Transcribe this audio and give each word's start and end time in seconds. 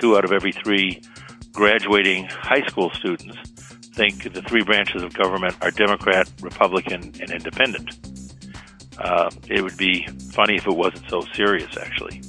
Two 0.00 0.16
out 0.16 0.24
of 0.24 0.32
every 0.32 0.52
three 0.52 1.02
graduating 1.52 2.24
high 2.26 2.66
school 2.66 2.90
students 2.94 3.36
think 3.94 4.32
the 4.32 4.42
three 4.42 4.62
branches 4.62 5.02
of 5.02 5.12
government 5.12 5.54
are 5.60 5.70
Democrat, 5.70 6.30
Republican, 6.40 7.12
and 7.20 7.30
Independent. 7.30 7.90
Uh, 8.98 9.30
it 9.48 9.62
would 9.62 9.76
be 9.76 10.06
funny 10.32 10.56
if 10.56 10.66
it 10.66 10.74
wasn't 10.74 11.08
so 11.10 11.20
serious, 11.34 11.76
actually. 11.76 12.22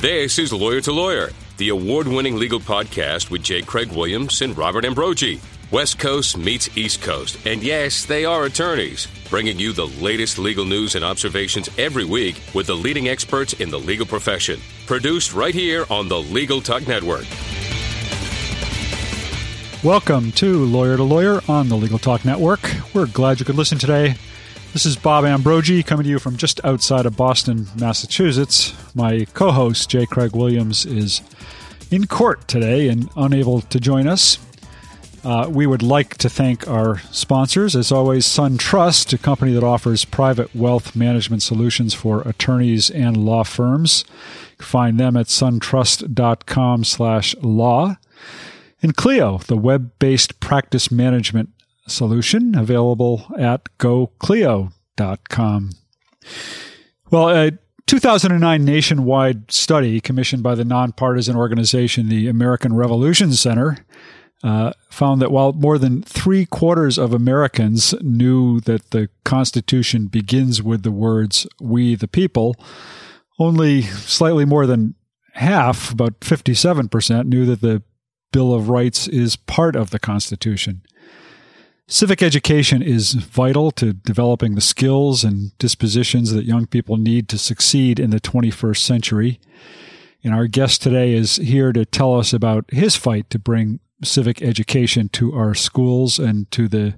This 0.00 0.38
is 0.38 0.52
Lawyer 0.52 0.80
to 0.80 0.92
Lawyer, 0.92 1.30
the 1.58 1.68
award 1.68 2.08
winning 2.08 2.36
legal 2.36 2.58
podcast 2.58 3.30
with 3.30 3.44
J. 3.44 3.62
Craig 3.62 3.92
Williams 3.92 4.42
and 4.42 4.58
Robert 4.58 4.84
Ambrogi. 4.84 5.40
West 5.72 5.98
Coast 5.98 6.36
meets 6.36 6.76
East 6.76 7.00
Coast, 7.00 7.38
and 7.46 7.62
yes, 7.62 8.04
they 8.04 8.26
are 8.26 8.44
attorneys, 8.44 9.08
bringing 9.30 9.58
you 9.58 9.72
the 9.72 9.86
latest 9.86 10.38
legal 10.38 10.66
news 10.66 10.96
and 10.96 11.02
observations 11.02 11.70
every 11.78 12.04
week 12.04 12.42
with 12.52 12.66
the 12.66 12.76
leading 12.76 13.08
experts 13.08 13.54
in 13.54 13.70
the 13.70 13.78
legal 13.78 14.04
profession. 14.04 14.60
Produced 14.84 15.32
right 15.32 15.54
here 15.54 15.86
on 15.88 16.08
the 16.08 16.20
Legal 16.20 16.60
Talk 16.60 16.86
Network. 16.86 17.24
Welcome 19.82 20.30
to 20.32 20.62
Lawyer 20.66 20.98
to 20.98 21.04
Lawyer 21.04 21.40
on 21.48 21.70
the 21.70 21.76
Legal 21.76 21.98
Talk 21.98 22.26
Network. 22.26 22.60
We're 22.92 23.06
glad 23.06 23.40
you 23.40 23.46
could 23.46 23.56
listen 23.56 23.78
today. 23.78 24.16
This 24.74 24.84
is 24.84 24.96
Bob 24.96 25.24
Ambrogi 25.24 25.82
coming 25.86 26.04
to 26.04 26.10
you 26.10 26.18
from 26.18 26.36
just 26.36 26.62
outside 26.66 27.06
of 27.06 27.16
Boston, 27.16 27.66
Massachusetts. 27.80 28.74
My 28.94 29.24
co 29.32 29.50
host, 29.50 29.88
J. 29.88 30.04
Craig 30.04 30.36
Williams, 30.36 30.84
is 30.84 31.22
in 31.90 32.06
court 32.08 32.46
today 32.46 32.88
and 32.88 33.08
unable 33.16 33.62
to 33.62 33.80
join 33.80 34.06
us. 34.06 34.38
Uh, 35.24 35.48
we 35.48 35.66
would 35.66 35.82
like 35.82 36.18
to 36.18 36.28
thank 36.28 36.66
our 36.66 36.98
sponsors, 37.12 37.76
as 37.76 37.92
always, 37.92 38.26
SunTrust, 38.26 39.12
a 39.12 39.18
company 39.18 39.52
that 39.52 39.62
offers 39.62 40.04
private 40.04 40.54
wealth 40.54 40.96
management 40.96 41.42
solutions 41.42 41.94
for 41.94 42.22
attorneys 42.22 42.90
and 42.90 43.16
law 43.16 43.44
firms. 43.44 44.04
Find 44.58 44.98
them 44.98 45.16
at 45.16 45.26
suntrust.com 45.26 46.84
slash 46.84 47.36
law. 47.40 47.96
And 48.82 48.96
Clio, 48.96 49.38
the 49.38 49.56
web-based 49.56 50.40
practice 50.40 50.90
management 50.90 51.50
solution 51.86 52.56
available 52.56 53.26
at 53.38 53.64
goclio.com. 53.78 55.70
Well, 57.10 57.28
a 57.30 57.52
2009 57.86 58.64
nationwide 58.64 59.52
study 59.52 60.00
commissioned 60.00 60.42
by 60.42 60.56
the 60.56 60.64
nonpartisan 60.64 61.36
organization, 61.36 62.08
the 62.08 62.26
American 62.26 62.74
Revolution 62.74 63.32
Center, 63.32 63.84
uh, 64.42 64.72
found 64.90 65.22
that 65.22 65.30
while 65.30 65.52
more 65.52 65.78
than 65.78 66.02
three 66.02 66.44
quarters 66.44 66.98
of 66.98 67.12
Americans 67.12 67.94
knew 68.00 68.60
that 68.60 68.90
the 68.90 69.08
Constitution 69.24 70.06
begins 70.06 70.62
with 70.62 70.82
the 70.82 70.90
words, 70.90 71.46
We 71.60 71.94
the 71.94 72.08
people, 72.08 72.56
only 73.38 73.82
slightly 73.82 74.44
more 74.44 74.66
than 74.66 74.94
half, 75.34 75.92
about 75.92 76.20
57%, 76.20 77.26
knew 77.26 77.46
that 77.46 77.60
the 77.60 77.82
Bill 78.32 78.52
of 78.52 78.68
Rights 78.68 79.06
is 79.08 79.36
part 79.36 79.76
of 79.76 79.90
the 79.90 79.98
Constitution. 79.98 80.82
Civic 81.86 82.22
education 82.22 82.80
is 82.80 83.12
vital 83.12 83.70
to 83.72 83.92
developing 83.92 84.54
the 84.54 84.60
skills 84.60 85.24
and 85.24 85.56
dispositions 85.58 86.32
that 86.32 86.46
young 86.46 86.66
people 86.66 86.96
need 86.96 87.28
to 87.28 87.38
succeed 87.38 88.00
in 88.00 88.10
the 88.10 88.20
21st 88.20 88.78
century. 88.78 89.40
And 90.24 90.32
our 90.32 90.46
guest 90.46 90.82
today 90.82 91.12
is 91.12 91.36
here 91.36 91.72
to 91.72 91.84
tell 91.84 92.18
us 92.18 92.32
about 92.32 92.64
his 92.70 92.96
fight 92.96 93.28
to 93.30 93.38
bring 93.38 93.80
civic 94.04 94.42
education 94.42 95.08
to 95.10 95.34
our 95.34 95.54
schools 95.54 96.18
and 96.18 96.50
to 96.50 96.68
the 96.68 96.94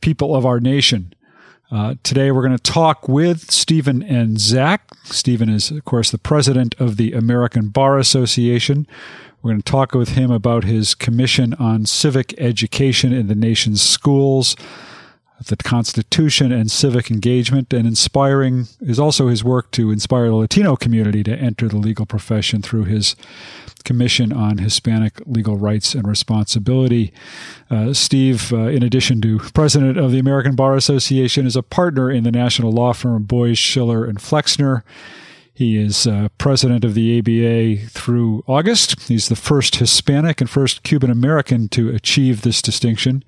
people 0.00 0.34
of 0.34 0.44
our 0.44 0.60
nation. 0.60 1.14
Uh, 1.70 1.94
today, 2.02 2.30
we're 2.30 2.46
going 2.46 2.56
to 2.56 2.62
talk 2.62 3.08
with 3.08 3.50
Stephen 3.50 4.02
and 4.02 4.38
Zack. 4.38 4.90
Stephen 5.04 5.48
is, 5.48 5.70
of 5.70 5.84
course, 5.86 6.10
the 6.10 6.18
president 6.18 6.74
of 6.78 6.98
the 6.98 7.12
American 7.12 7.68
Bar 7.68 7.98
Association. 7.98 8.86
We're 9.40 9.52
going 9.52 9.62
to 9.62 9.72
talk 9.72 9.92
with 9.94 10.10
him 10.10 10.30
about 10.30 10.64
his 10.64 10.94
commission 10.94 11.54
on 11.54 11.86
civic 11.86 12.34
education 12.38 13.14
in 13.14 13.26
the 13.26 13.34
nation's 13.34 13.80
schools, 13.80 14.54
the 15.46 15.56
Constitution 15.56 16.52
and 16.52 16.70
civic 16.70 17.10
engagement, 17.10 17.72
and 17.72 17.86
inspiring 17.86 18.66
is 18.80 18.98
also 18.98 19.28
his 19.28 19.42
work 19.44 19.70
to 19.72 19.90
inspire 19.90 20.28
the 20.28 20.34
Latino 20.34 20.76
community 20.76 21.22
to 21.24 21.36
enter 21.36 21.68
the 21.68 21.76
legal 21.76 22.06
profession 22.06 22.62
through 22.62 22.84
his 22.84 23.16
commission 23.84 24.32
on 24.32 24.58
Hispanic 24.58 25.20
legal 25.26 25.56
rights 25.56 25.94
and 25.94 26.06
responsibility. 26.06 27.12
Uh, 27.70 27.92
Steve, 27.92 28.52
uh, 28.52 28.68
in 28.68 28.82
addition 28.82 29.20
to 29.22 29.38
president 29.54 29.98
of 29.98 30.12
the 30.12 30.18
American 30.18 30.54
Bar 30.54 30.76
Association, 30.76 31.46
is 31.46 31.56
a 31.56 31.62
partner 31.62 32.10
in 32.10 32.24
the 32.24 32.32
national 32.32 32.72
law 32.72 32.92
firm 32.92 33.24
Boies 33.24 33.58
Schiller 33.58 34.04
and 34.04 34.20
Flexner. 34.20 34.84
He 35.54 35.76
is 35.76 36.06
uh, 36.06 36.28
president 36.38 36.84
of 36.84 36.94
the 36.94 37.18
ABA 37.18 37.88
through 37.88 38.42
August. 38.46 39.08
He's 39.08 39.28
the 39.28 39.36
first 39.36 39.76
Hispanic 39.76 40.40
and 40.40 40.48
first 40.48 40.82
Cuban 40.82 41.10
American 41.10 41.68
to 41.70 41.90
achieve 41.90 42.42
this 42.42 42.62
distinction. 42.62 43.22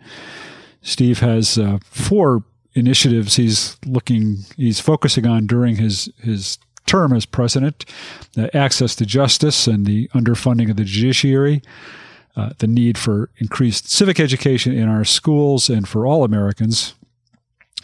Steve 0.84 1.21
has 1.21 1.59
uh, 1.59 1.78
four 1.83 2.45
initiatives 2.75 3.37
he's 3.37 3.77
looking, 3.87 4.45
he's 4.56 4.81
focusing 4.81 5.27
on 5.27 5.47
during 5.47 5.77
his 5.77 6.09
his 6.22 6.59
term 6.87 7.12
as 7.12 7.27
president: 7.27 7.84
access 8.53 8.94
to 8.94 9.06
justice 9.06 9.67
and 9.67 9.87
the 9.87 10.09
underfunding 10.09 10.71
of 10.71 10.77
the 10.77 10.84
judiciary. 10.84 11.62
Uh, 12.37 12.50
the 12.59 12.67
need 12.67 12.99
for 12.99 13.31
increased 13.39 13.89
civic 13.89 14.19
education 14.19 14.73
in 14.73 14.89
our 14.89 15.05
schools 15.05 15.71
and 15.71 15.89
for 15.89 16.05
all 16.05 16.25
Americans, 16.25 16.94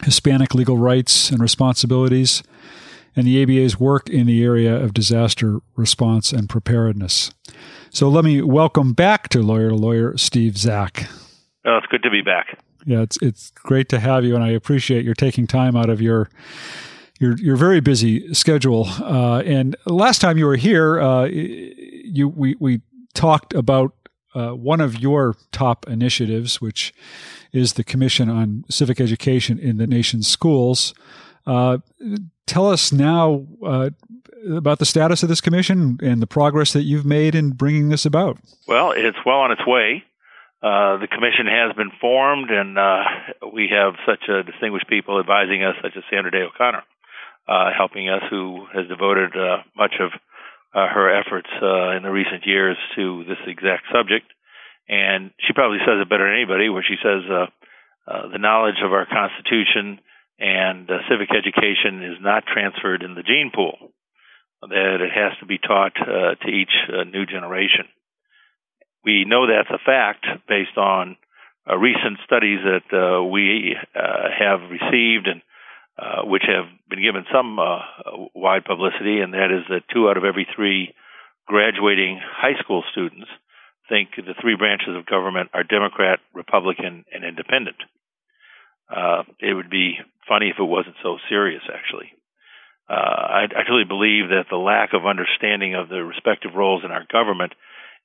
Hispanic 0.02 0.56
legal 0.56 0.76
rights 0.76 1.30
and 1.30 1.40
responsibilities, 1.40 2.42
and 3.14 3.26
the 3.26 3.42
ABA's 3.42 3.78
work 3.78 4.10
in 4.10 4.26
the 4.26 4.42
area 4.42 4.74
of 4.74 4.92
disaster 4.92 5.60
response 5.76 6.32
and 6.32 6.48
preparedness. 6.48 7.30
So 7.90 8.08
let 8.08 8.24
me 8.24 8.42
welcome 8.42 8.92
back 8.92 9.28
to 9.28 9.40
Lawyer 9.40 9.68
to 9.68 9.76
Lawyer 9.76 10.16
Steve 10.16 10.58
Zack. 10.58 11.08
Oh, 11.64 11.76
it's 11.76 11.86
good 11.86 12.02
to 12.02 12.10
be 12.10 12.22
back. 12.22 12.58
Yeah, 12.86 13.02
it's 13.02 13.18
it's 13.20 13.50
great 13.50 13.88
to 13.90 14.00
have 14.00 14.24
you, 14.24 14.34
and 14.34 14.42
I 14.42 14.50
appreciate 14.50 15.04
your 15.04 15.14
taking 15.14 15.46
time 15.46 15.76
out 15.76 15.90
of 15.90 16.00
your 16.00 16.30
your 17.18 17.36
your 17.36 17.56
very 17.56 17.80
busy 17.80 18.32
schedule. 18.32 18.86
Uh, 18.88 19.40
and 19.40 19.76
last 19.84 20.20
time 20.20 20.38
you 20.38 20.46
were 20.46 20.56
here, 20.56 21.00
uh, 21.00 21.26
you 21.26 22.28
we 22.28 22.56
we 22.58 22.80
talked 23.14 23.52
about 23.52 23.94
uh, 24.34 24.50
one 24.50 24.80
of 24.80 24.98
your 24.98 25.36
top 25.52 25.86
initiatives, 25.88 26.60
which 26.60 26.94
is 27.52 27.74
the 27.74 27.84
Commission 27.84 28.30
on 28.30 28.64
Civic 28.70 29.00
Education 29.00 29.58
in 29.58 29.76
the 29.76 29.86
nation's 29.86 30.28
schools. 30.28 30.94
Uh, 31.46 31.78
tell 32.46 32.68
us 32.68 32.92
now 32.92 33.46
uh, 33.64 33.90
about 34.50 34.78
the 34.78 34.86
status 34.86 35.22
of 35.22 35.28
this 35.28 35.40
commission 35.40 35.98
and 36.02 36.22
the 36.22 36.26
progress 36.26 36.72
that 36.72 36.82
you've 36.82 37.04
made 37.04 37.34
in 37.34 37.50
bringing 37.50 37.88
this 37.88 38.06
about. 38.06 38.38
Well, 38.66 38.92
it's 38.92 39.18
well 39.26 39.40
on 39.40 39.50
its 39.50 39.66
way. 39.66 40.04
Uh, 40.62 41.00
the 41.00 41.08
commission 41.08 41.48
has 41.48 41.74
been 41.74 41.90
formed, 42.02 42.50
and 42.50 42.76
uh, 42.76 43.48
we 43.50 43.72
have 43.72 43.96
such 44.04 44.28
a 44.28 44.42
distinguished 44.44 44.88
people 44.88 45.18
advising 45.18 45.64
us, 45.64 45.74
such 45.80 45.96
as 45.96 46.04
Sandra 46.12 46.30
Day 46.30 46.44
O'Connor, 46.44 46.84
uh, 47.48 47.72
helping 47.72 48.10
us, 48.10 48.20
who 48.28 48.66
has 48.68 48.86
devoted 48.86 49.32
uh, 49.32 49.64
much 49.74 49.94
of 50.00 50.12
her 50.72 51.08
efforts 51.10 51.48
in 51.96 52.04
the 52.04 52.12
recent 52.12 52.46
years 52.46 52.76
to 52.94 53.24
this 53.24 53.40
exact 53.48 53.84
subject. 53.90 54.28
And 54.86 55.30
she 55.40 55.52
probably 55.52 55.78
says 55.80 55.98
it 55.98 56.08
better 56.08 56.28
than 56.28 56.36
anybody, 56.36 56.68
where 56.68 56.84
she 56.86 57.00
says 57.02 57.24
the 58.06 58.38
knowledge 58.38 58.78
of 58.84 58.92
our 58.92 59.06
Constitution 59.06 59.98
and 60.38 60.88
civic 61.08 61.30
education 61.34 62.04
is 62.04 62.20
not 62.20 62.44
transferred 62.46 63.02
in 63.02 63.14
the 63.14 63.24
gene 63.24 63.50
pool, 63.52 63.90
that 64.62 65.00
it 65.00 65.10
has 65.10 65.32
to 65.40 65.46
be 65.46 65.58
taught 65.58 65.96
to 65.96 66.48
each 66.48 66.74
new 67.10 67.24
generation. 67.26 67.88
We 69.04 69.24
know 69.24 69.46
that's 69.46 69.70
a 69.70 69.84
fact 69.84 70.26
based 70.48 70.76
on 70.76 71.16
uh, 71.68 71.76
recent 71.76 72.18
studies 72.24 72.60
that 72.64 72.88
uh, 72.92 73.22
we 73.24 73.76
uh, 73.94 74.28
have 74.38 74.60
received 74.70 75.28
and 75.28 75.42
which 76.24 76.44
have 76.46 76.64
been 76.88 77.02
given 77.02 77.24
some 77.32 77.58
wide 78.34 78.64
publicity, 78.64 79.20
and 79.20 79.34
that 79.34 79.52
is 79.52 79.64
that 79.68 79.84
two 79.92 80.08
out 80.08 80.16
of 80.16 80.24
every 80.24 80.46
three 80.56 80.94
graduating 81.46 82.20
high 82.22 82.58
school 82.60 82.82
students 82.90 83.28
think 83.90 84.10
the 84.16 84.38
three 84.40 84.56
branches 84.56 84.96
of 84.96 85.04
government 85.04 85.50
are 85.52 85.64
Democrat, 85.64 86.20
Republican, 86.32 87.04
and 87.12 87.24
Independent. 87.24 87.76
Uh, 88.88 89.24
it 89.40 89.52
would 89.52 89.68
be 89.68 89.98
funny 90.28 90.48
if 90.48 90.58
it 90.58 90.64
wasn't 90.64 90.96
so 91.02 91.18
serious, 91.28 91.62
actually. 91.66 92.12
Uh, 92.88 92.94
I 92.94 93.42
actually 93.58 93.84
believe 93.84 94.30
that 94.30 94.46
the 94.48 94.56
lack 94.56 94.94
of 94.94 95.06
understanding 95.06 95.74
of 95.74 95.88
the 95.88 96.02
respective 96.02 96.54
roles 96.54 96.82
in 96.84 96.90
our 96.90 97.04
government 97.10 97.52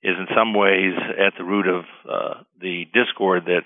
is 0.06 0.18
in 0.18 0.30
some 0.38 0.54
ways 0.54 0.94
at 1.18 1.34
the 1.38 1.44
root 1.44 1.66
of 1.66 1.84
uh, 2.06 2.44
the 2.62 2.86
discord 2.94 3.50
that 3.50 3.66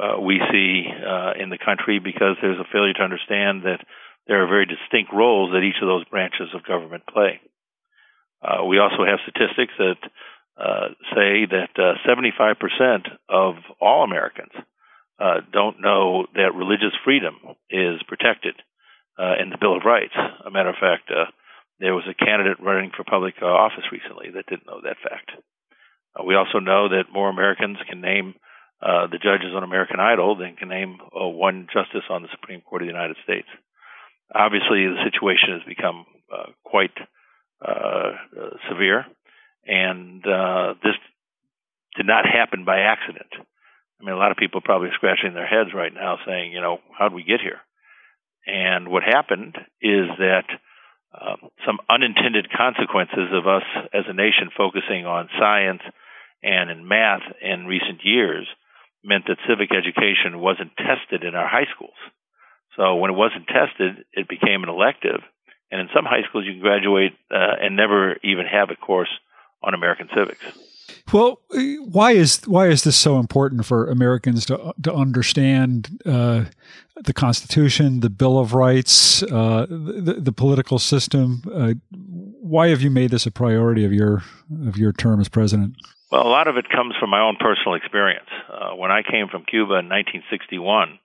uh, 0.00 0.18
we 0.18 0.40
see 0.50 0.88
uh, 0.88 1.36
in 1.38 1.50
the 1.50 1.60
country 1.60 2.00
because 2.00 2.40
there's 2.40 2.58
a 2.58 2.72
failure 2.72 2.96
to 2.96 3.04
understand 3.04 3.62
that 3.68 3.84
there 4.26 4.42
are 4.42 4.48
very 4.48 4.64
distinct 4.64 5.12
roles 5.12 5.52
that 5.52 5.60
each 5.60 5.78
of 5.82 5.86
those 5.86 6.08
branches 6.08 6.48
of 6.54 6.64
government 6.64 7.04
play. 7.06 7.40
Uh, 8.40 8.64
we 8.64 8.78
also 8.78 9.04
have 9.04 9.20
statistics 9.28 9.72
that 9.78 10.00
uh, 10.56 10.88
say 11.14 11.44
that 11.46 11.70
75% 11.76 12.56
of 13.28 13.54
all 13.80 14.04
Americans 14.04 14.52
uh, 15.18 15.40
don't 15.52 15.80
know 15.80 16.26
that 16.34 16.54
religious 16.54 16.94
freedom 17.04 17.36
is 17.70 18.02
protected 18.08 18.54
uh, 19.18 19.34
in 19.40 19.50
the 19.50 19.58
Bill 19.60 19.76
of 19.76 19.84
Rights. 19.84 20.14
A 20.44 20.50
matter 20.50 20.70
of 20.70 20.76
fact, 20.80 21.10
uh, 21.10 21.30
there 21.78 21.94
was 21.94 22.04
a 22.08 22.14
candidate 22.14 22.58
running 22.60 22.90
for 22.96 23.04
public 23.04 23.34
uh, 23.40 23.46
office 23.46 23.84
recently 23.92 24.30
that 24.34 24.46
didn't 24.46 24.66
know 24.66 24.80
that 24.82 24.96
fact. 25.02 25.30
Uh, 26.14 26.24
we 26.24 26.34
also 26.34 26.58
know 26.58 26.88
that 26.88 27.12
more 27.12 27.28
Americans 27.28 27.78
can 27.88 28.00
name 28.00 28.34
uh, 28.82 29.06
the 29.06 29.18
judges 29.18 29.54
on 29.54 29.62
American 29.62 30.00
Idol 30.00 30.36
than 30.36 30.56
can 30.56 30.68
name 30.68 30.98
one 31.12 31.66
justice 31.72 32.04
on 32.10 32.22
the 32.22 32.28
Supreme 32.32 32.60
Court 32.60 32.82
of 32.82 32.86
the 32.86 32.92
United 32.92 33.16
States. 33.24 33.48
Obviously, 34.34 34.86
the 34.86 35.04
situation 35.04 35.52
has 35.52 35.62
become 35.66 36.06
quite 36.64 36.92
severe, 38.68 39.06
and 39.66 40.22
this 40.82 40.96
did 41.96 42.06
not 42.06 42.26
happen 42.26 42.64
by 42.64 42.80
accident. 42.80 43.30
I 43.32 44.04
mean, 44.04 44.14
a 44.14 44.18
lot 44.18 44.32
of 44.32 44.36
people 44.36 44.58
are 44.58 44.68
probably 44.68 44.90
scratching 44.94 45.32
their 45.32 45.46
heads 45.46 45.70
right 45.74 45.94
now 45.94 46.18
saying, 46.26 46.52
you 46.52 46.60
know, 46.60 46.78
how 46.98 47.08
did 47.08 47.14
we 47.14 47.22
get 47.22 47.40
here? 47.40 47.60
And 48.46 48.88
what 48.88 49.02
happened 49.02 49.56
is 49.80 50.08
that 50.18 50.44
uh, 51.14 51.36
some 51.64 51.78
unintended 51.88 52.50
consequences 52.52 53.30
of 53.32 53.46
us 53.46 53.62
as 53.94 54.04
a 54.08 54.12
nation 54.12 54.50
focusing 54.54 55.06
on 55.06 55.28
science 55.38 55.80
and 56.44 56.70
in 56.70 56.86
math 56.86 57.22
in 57.40 57.66
recent 57.66 58.00
years 58.04 58.46
meant 59.02 59.24
that 59.26 59.38
civic 59.48 59.70
education 59.72 60.38
wasn't 60.38 60.76
tested 60.76 61.24
in 61.24 61.34
our 61.34 61.48
high 61.48 61.66
schools. 61.74 61.96
So 62.76 62.96
when 62.96 63.10
it 63.10 63.14
wasn't 63.14 63.46
tested, 63.46 64.04
it 64.12 64.28
became 64.28 64.62
an 64.62 64.68
elective. 64.68 65.20
And 65.70 65.80
in 65.80 65.88
some 65.94 66.04
high 66.04 66.22
schools, 66.28 66.44
you 66.46 66.52
can 66.52 66.60
graduate 66.60 67.12
uh, 67.30 67.56
and 67.60 67.76
never 67.76 68.16
even 68.22 68.46
have 68.46 68.70
a 68.70 68.76
course 68.76 69.08
on 69.62 69.74
American 69.74 70.08
civics. 70.14 70.44
Well, 71.12 71.40
why 71.50 72.12
is 72.12 72.42
why 72.46 72.68
is 72.68 72.84
this 72.84 72.96
so 72.96 73.18
important 73.18 73.64
for 73.64 73.88
Americans 73.88 74.44
to 74.46 74.74
to 74.82 74.92
understand 74.92 76.00
uh, 76.04 76.44
the 77.02 77.12
Constitution, 77.12 78.00
the 78.00 78.10
Bill 78.10 78.38
of 78.38 78.54
Rights, 78.54 79.22
uh, 79.22 79.66
the, 79.68 80.16
the, 80.18 80.32
political 80.32 80.78
system? 80.78 81.42
Uh, 81.52 81.74
why 81.90 82.68
have 82.68 82.82
you 82.82 82.90
made 82.90 83.10
this 83.10 83.26
a 83.26 83.30
priority 83.30 83.84
of 83.84 83.92
your 83.92 84.22
of 84.66 84.76
your 84.76 84.92
term 84.92 85.20
as 85.20 85.28
president? 85.28 85.76
Well, 86.14 86.22
a 86.22 86.30
lot 86.30 86.46
of 86.46 86.54
it 86.56 86.70
comes 86.70 86.94
from 86.94 87.10
my 87.10 87.18
own 87.18 87.42
personal 87.42 87.74
experience. 87.74 88.30
Uh, 88.46 88.78
when 88.78 88.94
I 88.94 89.02
came 89.02 89.26
from 89.26 89.42
Cuba 89.42 89.82
in 89.82 89.90
1961, 89.90 91.02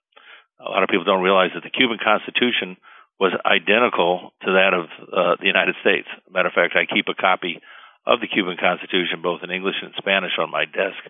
a 0.62 0.70
lot 0.70 0.86
of 0.86 0.90
people 0.94 1.02
don't 1.02 1.26
realize 1.26 1.50
that 1.58 1.66
the 1.66 1.74
Cuban 1.74 1.98
Constitution 1.98 2.78
was 3.18 3.34
identical 3.42 4.38
to 4.46 4.54
that 4.54 4.78
of 4.78 4.86
uh, 5.10 5.34
the 5.42 5.50
United 5.50 5.82
States. 5.82 6.06
Matter 6.30 6.54
of 6.54 6.54
fact, 6.54 6.78
I 6.78 6.86
keep 6.86 7.10
a 7.10 7.18
copy 7.18 7.58
of 8.06 8.22
the 8.22 8.30
Cuban 8.30 8.62
Constitution, 8.62 9.26
both 9.26 9.42
in 9.42 9.50
English 9.50 9.82
and 9.82 9.98
Spanish, 9.98 10.38
on 10.38 10.54
my 10.54 10.70
desk 10.70 11.02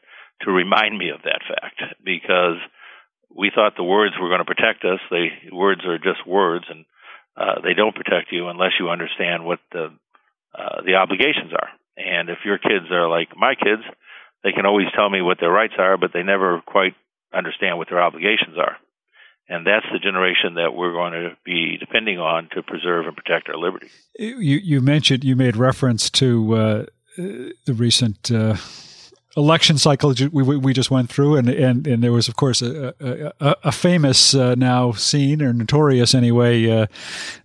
to 0.47 0.55
remind 0.55 0.95
me 0.95 1.11
of 1.11 1.27
that 1.27 1.43
fact 1.43 1.83
because 1.99 2.55
we 3.27 3.51
thought 3.51 3.75
the 3.75 3.83
words 3.83 4.15
were 4.15 4.31
going 4.31 4.39
to 4.39 4.47
protect 4.47 4.87
us. 4.87 5.03
The 5.11 5.51
words 5.51 5.83
are 5.83 5.99
just 5.99 6.23
words, 6.23 6.71
and 6.71 6.87
uh, 7.35 7.59
they 7.67 7.75
don't 7.75 7.99
protect 7.99 8.31
you 8.31 8.47
unless 8.47 8.79
you 8.79 8.87
understand 8.87 9.43
what 9.43 9.59
the 9.75 9.91
uh, 10.55 10.87
the 10.87 10.95
obligations 10.95 11.51
are. 11.51 11.67
And 11.99 12.29
if 12.29 12.39
your 12.45 12.57
kids 12.57 12.85
are 12.91 13.09
like 13.09 13.29
my 13.35 13.55
kids, 13.55 13.83
they 14.43 14.51
can 14.51 14.65
always 14.65 14.87
tell 14.95 15.09
me 15.09 15.21
what 15.21 15.37
their 15.39 15.51
rights 15.51 15.73
are, 15.77 15.97
but 15.97 16.11
they 16.13 16.23
never 16.23 16.61
quite 16.65 16.95
understand 17.33 17.77
what 17.77 17.89
their 17.89 18.01
obligations 18.01 18.57
are. 18.57 18.77
And 19.49 19.65
that's 19.65 19.85
the 19.91 19.99
generation 19.99 20.55
that 20.55 20.73
we're 20.73 20.93
going 20.93 21.13
to 21.13 21.35
be 21.43 21.77
depending 21.77 22.19
on 22.19 22.49
to 22.53 22.61
preserve 22.61 23.07
and 23.07 23.17
protect 23.17 23.49
our 23.49 23.57
liberty. 23.57 23.89
You, 24.17 24.37
you 24.37 24.79
mentioned, 24.79 25.23
you 25.23 25.35
made 25.35 25.57
reference 25.57 26.09
to 26.11 26.53
uh, 26.53 26.85
the 27.17 27.73
recent 27.73 28.31
uh, 28.31 28.55
election 29.37 29.77
cycle 29.77 30.13
we, 30.31 30.57
we 30.57 30.73
just 30.73 30.89
went 30.89 31.09
through, 31.09 31.35
and, 31.35 31.49
and, 31.49 31.85
and 31.85 32.03
there 32.03 32.11
was, 32.11 32.27
of 32.27 32.35
course, 32.35 32.61
a, 32.61 32.93
a, 33.39 33.55
a 33.65 33.71
famous 33.71 34.33
uh, 34.33 34.55
now 34.55 34.91
scene, 34.91 35.41
or 35.41 35.53
notorious 35.53 36.15
anyway, 36.15 36.69
uh, 36.69 36.87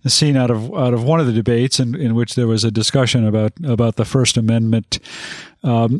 scene 0.07 0.35
out 0.35 0.49
of 0.49 0.73
out 0.73 0.93
of 0.93 1.03
one 1.03 1.19
of 1.19 1.27
the 1.27 1.33
debates 1.33 1.79
in, 1.79 1.95
in 1.95 2.15
which 2.15 2.35
there 2.35 2.47
was 2.47 2.63
a 2.63 2.71
discussion 2.71 3.25
about 3.25 3.53
about 3.63 3.95
the 3.95 4.05
First 4.05 4.37
Amendment. 4.37 4.99
Um, 5.63 5.99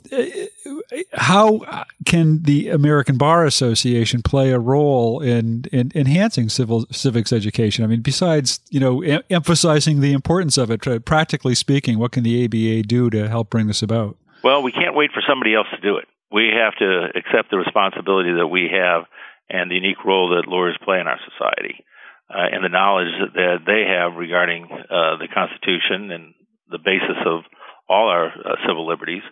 how 1.13 1.85
can 2.05 2.43
the 2.43 2.69
American 2.69 3.17
Bar 3.17 3.45
Association 3.45 4.21
play 4.21 4.51
a 4.51 4.59
role 4.59 5.21
in, 5.21 5.65
in 5.71 5.91
enhancing 5.95 6.49
civil 6.49 6.85
civics 6.91 7.33
education? 7.33 7.83
I 7.83 7.87
mean, 7.87 8.01
besides 8.01 8.59
you 8.69 8.79
know 8.79 9.01
em- 9.01 9.23
emphasizing 9.29 10.01
the 10.01 10.13
importance 10.13 10.57
of 10.57 10.69
it, 10.71 11.05
practically 11.05 11.55
speaking, 11.55 11.99
what 11.99 12.11
can 12.11 12.23
the 12.23 12.45
ABA 12.45 12.87
do 12.87 13.09
to 13.09 13.27
help 13.27 13.49
bring 13.49 13.67
this 13.67 13.81
about? 13.81 14.17
Well, 14.45 14.61
we 14.61 14.71
can't 14.71 14.95
wait 14.95 15.09
for 15.09 15.25
somebody 15.27 15.55
else 15.55 15.67
to 15.73 15.81
do 15.81 15.97
it. 15.97 16.05
We 16.31 16.53
have 16.53 16.77
to 16.77 17.09
accept 17.17 17.49
the 17.49 17.57
responsibility 17.57 18.33
that 18.37 18.45
we 18.45 18.69
have 18.69 19.09
and 19.49 19.69
the 19.69 19.75
unique 19.75 20.05
role 20.05 20.37
that 20.37 20.47
lawyers 20.47 20.77
play 20.85 20.99
in 21.01 21.07
our 21.07 21.19
society, 21.25 21.81
uh, 22.29 22.53
and 22.53 22.63
the 22.63 22.69
knowledge 22.69 23.09
that 23.33 23.65
they 23.65 23.89
have 23.89 24.13
regarding 24.17 24.69
uh, 24.69 25.17
the 25.17 25.29
Constitution 25.33 26.11
and 26.11 26.33
the 26.69 26.77
basis 26.77 27.17
of 27.25 27.41
all 27.89 28.09
our 28.09 28.27
uh, 28.29 28.55
civil 28.65 28.87
liberties 28.87 29.25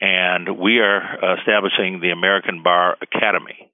and 0.00 0.58
we 0.58 0.78
are 0.78 1.38
establishing 1.38 2.00
the 2.00 2.10
American 2.10 2.62
Bar 2.62 2.96
Academy. 3.00 3.70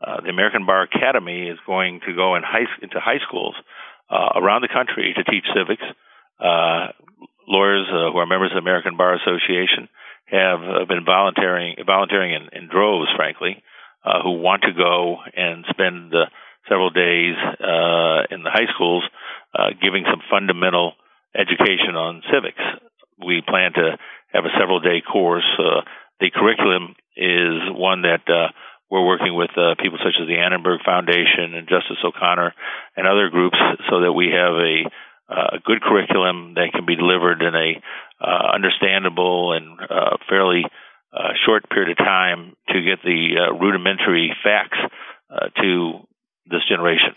Uh, 0.00 0.20
the 0.22 0.30
American 0.30 0.64
Bar 0.64 0.82
Academy 0.82 1.48
is 1.48 1.58
going 1.66 2.00
to 2.06 2.14
go 2.14 2.36
in 2.36 2.42
high, 2.42 2.64
into 2.80 2.98
high 2.98 3.20
schools 3.28 3.54
uh, 4.08 4.40
around 4.40 4.62
the 4.62 4.72
country 4.72 5.14
to 5.14 5.24
teach 5.24 5.44
civics. 5.54 5.84
Uh, 6.40 6.88
lawyers 7.46 7.86
who 7.90 8.16
are 8.16 8.26
members 8.26 8.50
of 8.52 8.56
the 8.56 8.64
American 8.64 8.96
Bar 8.96 9.14
Association 9.14 9.88
have 10.30 10.60
uh, 10.60 10.84
been 10.86 11.04
volunteering, 11.04 11.76
volunteering 11.84 12.32
in, 12.34 12.48
in 12.52 12.68
droves, 12.68 13.10
frankly, 13.16 13.62
uh, 14.04 14.22
who 14.22 14.40
want 14.40 14.62
to 14.62 14.72
go 14.72 15.18
and 15.36 15.64
spend 15.68 16.12
several 16.68 16.90
days 16.90 17.36
in 18.30 18.42
the 18.42 18.50
high 18.50 18.70
schools 18.74 19.04
giving 19.82 20.04
some 20.08 20.22
fundamental 20.30 20.92
education 21.34 21.96
on 21.96 22.22
civics. 22.32 22.62
We 23.18 23.42
plan 23.46 23.72
to 23.74 23.98
have 24.32 24.44
a 24.44 24.54
several 24.58 24.80
day 24.80 25.02
course. 25.02 25.46
Uh, 25.58 25.82
the 26.20 26.30
curriculum 26.30 26.94
is 27.16 27.70
one 27.70 28.02
that 28.02 28.24
uh, 28.28 28.52
we're 28.90 29.06
working 29.06 29.34
with 29.34 29.50
uh, 29.56 29.74
people 29.82 29.98
such 30.02 30.18
as 30.20 30.26
the 30.26 30.38
Annenberg 30.38 30.82
Foundation 30.84 31.54
and 31.54 31.68
Justice 31.68 32.02
O'Connor 32.04 32.54
and 32.96 33.06
other 33.06 33.30
groups 33.30 33.58
so 33.88 34.02
that 34.02 34.12
we 34.12 34.30
have 34.34 34.54
a, 34.54 34.86
uh, 35.30 35.58
good 35.64 35.80
curriculum 35.80 36.54
that 36.54 36.72
can 36.72 36.84
be 36.86 36.96
delivered 36.96 37.42
in 37.42 37.54
a 37.54 37.80
uh, 38.20 38.54
understandable 38.54 39.52
and 39.52 39.78
uh, 39.88 40.16
fairly 40.28 40.64
uh, 41.12 41.32
short 41.46 41.68
period 41.70 41.90
of 41.90 41.98
time 41.98 42.54
to 42.68 42.82
get 42.82 43.02
the 43.02 43.36
uh, 43.38 43.52
rudimentary 43.54 44.32
facts 44.42 44.78
uh, 45.30 45.48
to 45.60 46.00
this 46.46 46.60
generation. 46.68 47.14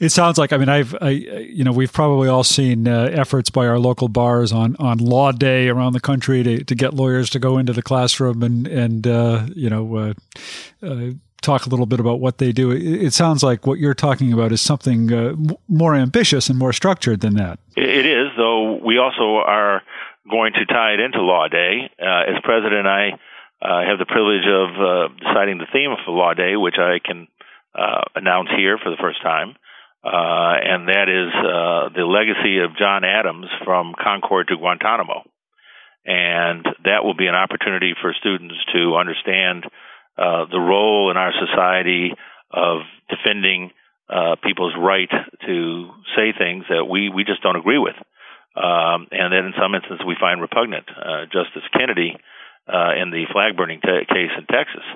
It 0.00 0.08
sounds 0.10 0.38
like 0.38 0.52
I 0.52 0.56
mean 0.56 0.68
I've 0.68 0.96
I, 1.00 1.10
you 1.10 1.62
know 1.62 1.70
we've 1.70 1.92
probably 1.92 2.28
all 2.28 2.42
seen 2.42 2.88
uh, 2.88 3.10
efforts 3.12 3.48
by 3.48 3.66
our 3.68 3.78
local 3.78 4.08
bars 4.08 4.50
on 4.50 4.74
on 4.80 4.98
Law 4.98 5.30
Day 5.30 5.68
around 5.68 5.92
the 5.92 6.00
country 6.00 6.42
to, 6.42 6.64
to 6.64 6.74
get 6.74 6.94
lawyers 6.94 7.30
to 7.30 7.38
go 7.38 7.58
into 7.58 7.72
the 7.72 7.82
classroom 7.82 8.42
and 8.42 8.66
and 8.66 9.06
uh, 9.06 9.46
you 9.54 9.70
know 9.70 10.14
uh 10.82 11.12
talk 11.44 11.66
a 11.66 11.68
little 11.68 11.86
bit 11.86 12.00
about 12.00 12.20
what 12.20 12.38
they 12.38 12.52
do. 12.52 12.70
It, 12.70 13.12
sounds 13.12 13.42
like 13.42 13.66
what 13.66 13.78
you're 13.78 13.94
talking 13.94 14.32
about 14.32 14.52
is 14.52 14.60
something 14.60 15.12
uh, 15.12 15.34
more 15.68 15.94
ambitious 15.94 16.48
and 16.48 16.58
more 16.58 16.72
structured 16.72 17.20
than 17.20 17.34
that. 17.34 17.58
It 17.76 18.06
is, 18.06 18.28
though. 18.36 18.80
We 18.84 18.98
also 18.98 19.36
are 19.46 19.82
going 20.30 20.52
to 20.54 20.66
tie 20.66 20.94
it 20.94 21.00
into 21.00 21.20
Law 21.20 21.48
Day. 21.48 21.90
Uh, 22.00 22.34
as 22.34 22.40
president, 22.42 22.86
I 22.86 23.10
have 23.60 23.98
the 23.98 24.06
privilege 24.06 24.46
of 24.46 25.16
deciding 25.18 25.58
the 25.58 25.66
theme 25.72 25.94
for 26.04 26.12
Law 26.12 26.34
Day, 26.34 26.56
which 26.56 26.76
I 26.78 26.98
can 27.04 27.28
announce 28.14 28.48
here 28.56 28.78
for 28.82 28.90
the 28.90 28.96
first 29.00 29.22
time 29.22 29.56
uh, 30.04 30.60
and 30.60 30.88
that 30.88 31.08
is 31.08 31.32
uh, 31.32 31.88
the 31.96 32.04
legacy 32.04 32.60
of 32.60 32.76
John 32.76 33.04
Adams 33.04 33.46
from 33.64 33.94
Concord 33.96 34.48
to 34.48 34.56
Guantanamo. 34.56 35.24
And 36.04 36.60
that 36.84 37.00
will 37.02 37.16
be 37.16 37.26
an 37.26 37.34
opportunity 37.34 37.94
for 37.96 38.12
students 38.12 38.54
to 38.74 38.96
understand 39.00 39.64
uh, 40.16 40.46
the 40.50 40.60
role 40.60 41.10
in 41.10 41.16
our 41.16 41.32
society 41.32 42.12
of 42.50 42.82
defending 43.08 43.70
uh, 44.08 44.36
people's 44.42 44.74
right 44.78 45.10
to 45.46 45.90
say 46.16 46.32
things 46.36 46.64
that 46.68 46.84
we, 46.84 47.08
we 47.08 47.24
just 47.24 47.42
don't 47.42 47.56
agree 47.56 47.78
with. 47.78 47.96
Um, 48.54 49.08
and 49.10 49.32
that 49.32 49.42
in 49.44 49.52
some 49.58 49.74
instances 49.74 50.06
we 50.06 50.14
find 50.20 50.40
repugnant. 50.40 50.86
Uh, 50.88 51.24
Justice 51.26 51.66
Kennedy, 51.72 52.14
uh, 52.68 52.94
in 52.94 53.10
the 53.10 53.24
flag 53.32 53.56
burning 53.56 53.80
t- 53.80 54.06
case 54.08 54.30
in 54.38 54.46
Texas, 54.46 54.86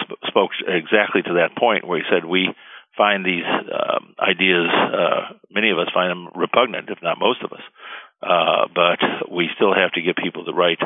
sp- 0.00 0.22
spoke 0.26 0.50
exactly 0.66 1.22
to 1.22 1.34
that 1.44 1.56
point 1.58 1.86
where 1.86 1.98
he 1.98 2.04
said, 2.10 2.24
We 2.24 2.48
find 2.96 3.24
these 3.24 3.44
uh, 3.44 4.00
ideas, 4.18 4.70
uh, 4.70 5.34
many 5.50 5.70
of 5.70 5.78
us 5.78 5.88
find 5.92 6.10
them 6.10 6.28
repugnant, 6.34 6.88
if 6.88 6.98
not 7.02 7.18
most 7.18 7.42
of 7.42 7.52
us. 7.52 7.62
Uh, 8.22 8.66
but 8.74 9.30
we 9.30 9.50
still 9.54 9.74
have 9.74 9.92
to 9.92 10.02
give 10.02 10.16
people 10.16 10.44
the 10.44 10.54
right 10.54 10.78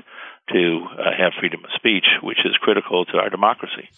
to 0.53 0.87
uh, 0.99 1.11
have 1.17 1.33
freedom 1.39 1.65
of 1.65 1.71
speech, 1.75 2.07
which 2.23 2.39
is 2.45 2.57
critical 2.61 3.05
to 3.07 3.19
our 3.19 3.31
democracy. 3.31 3.89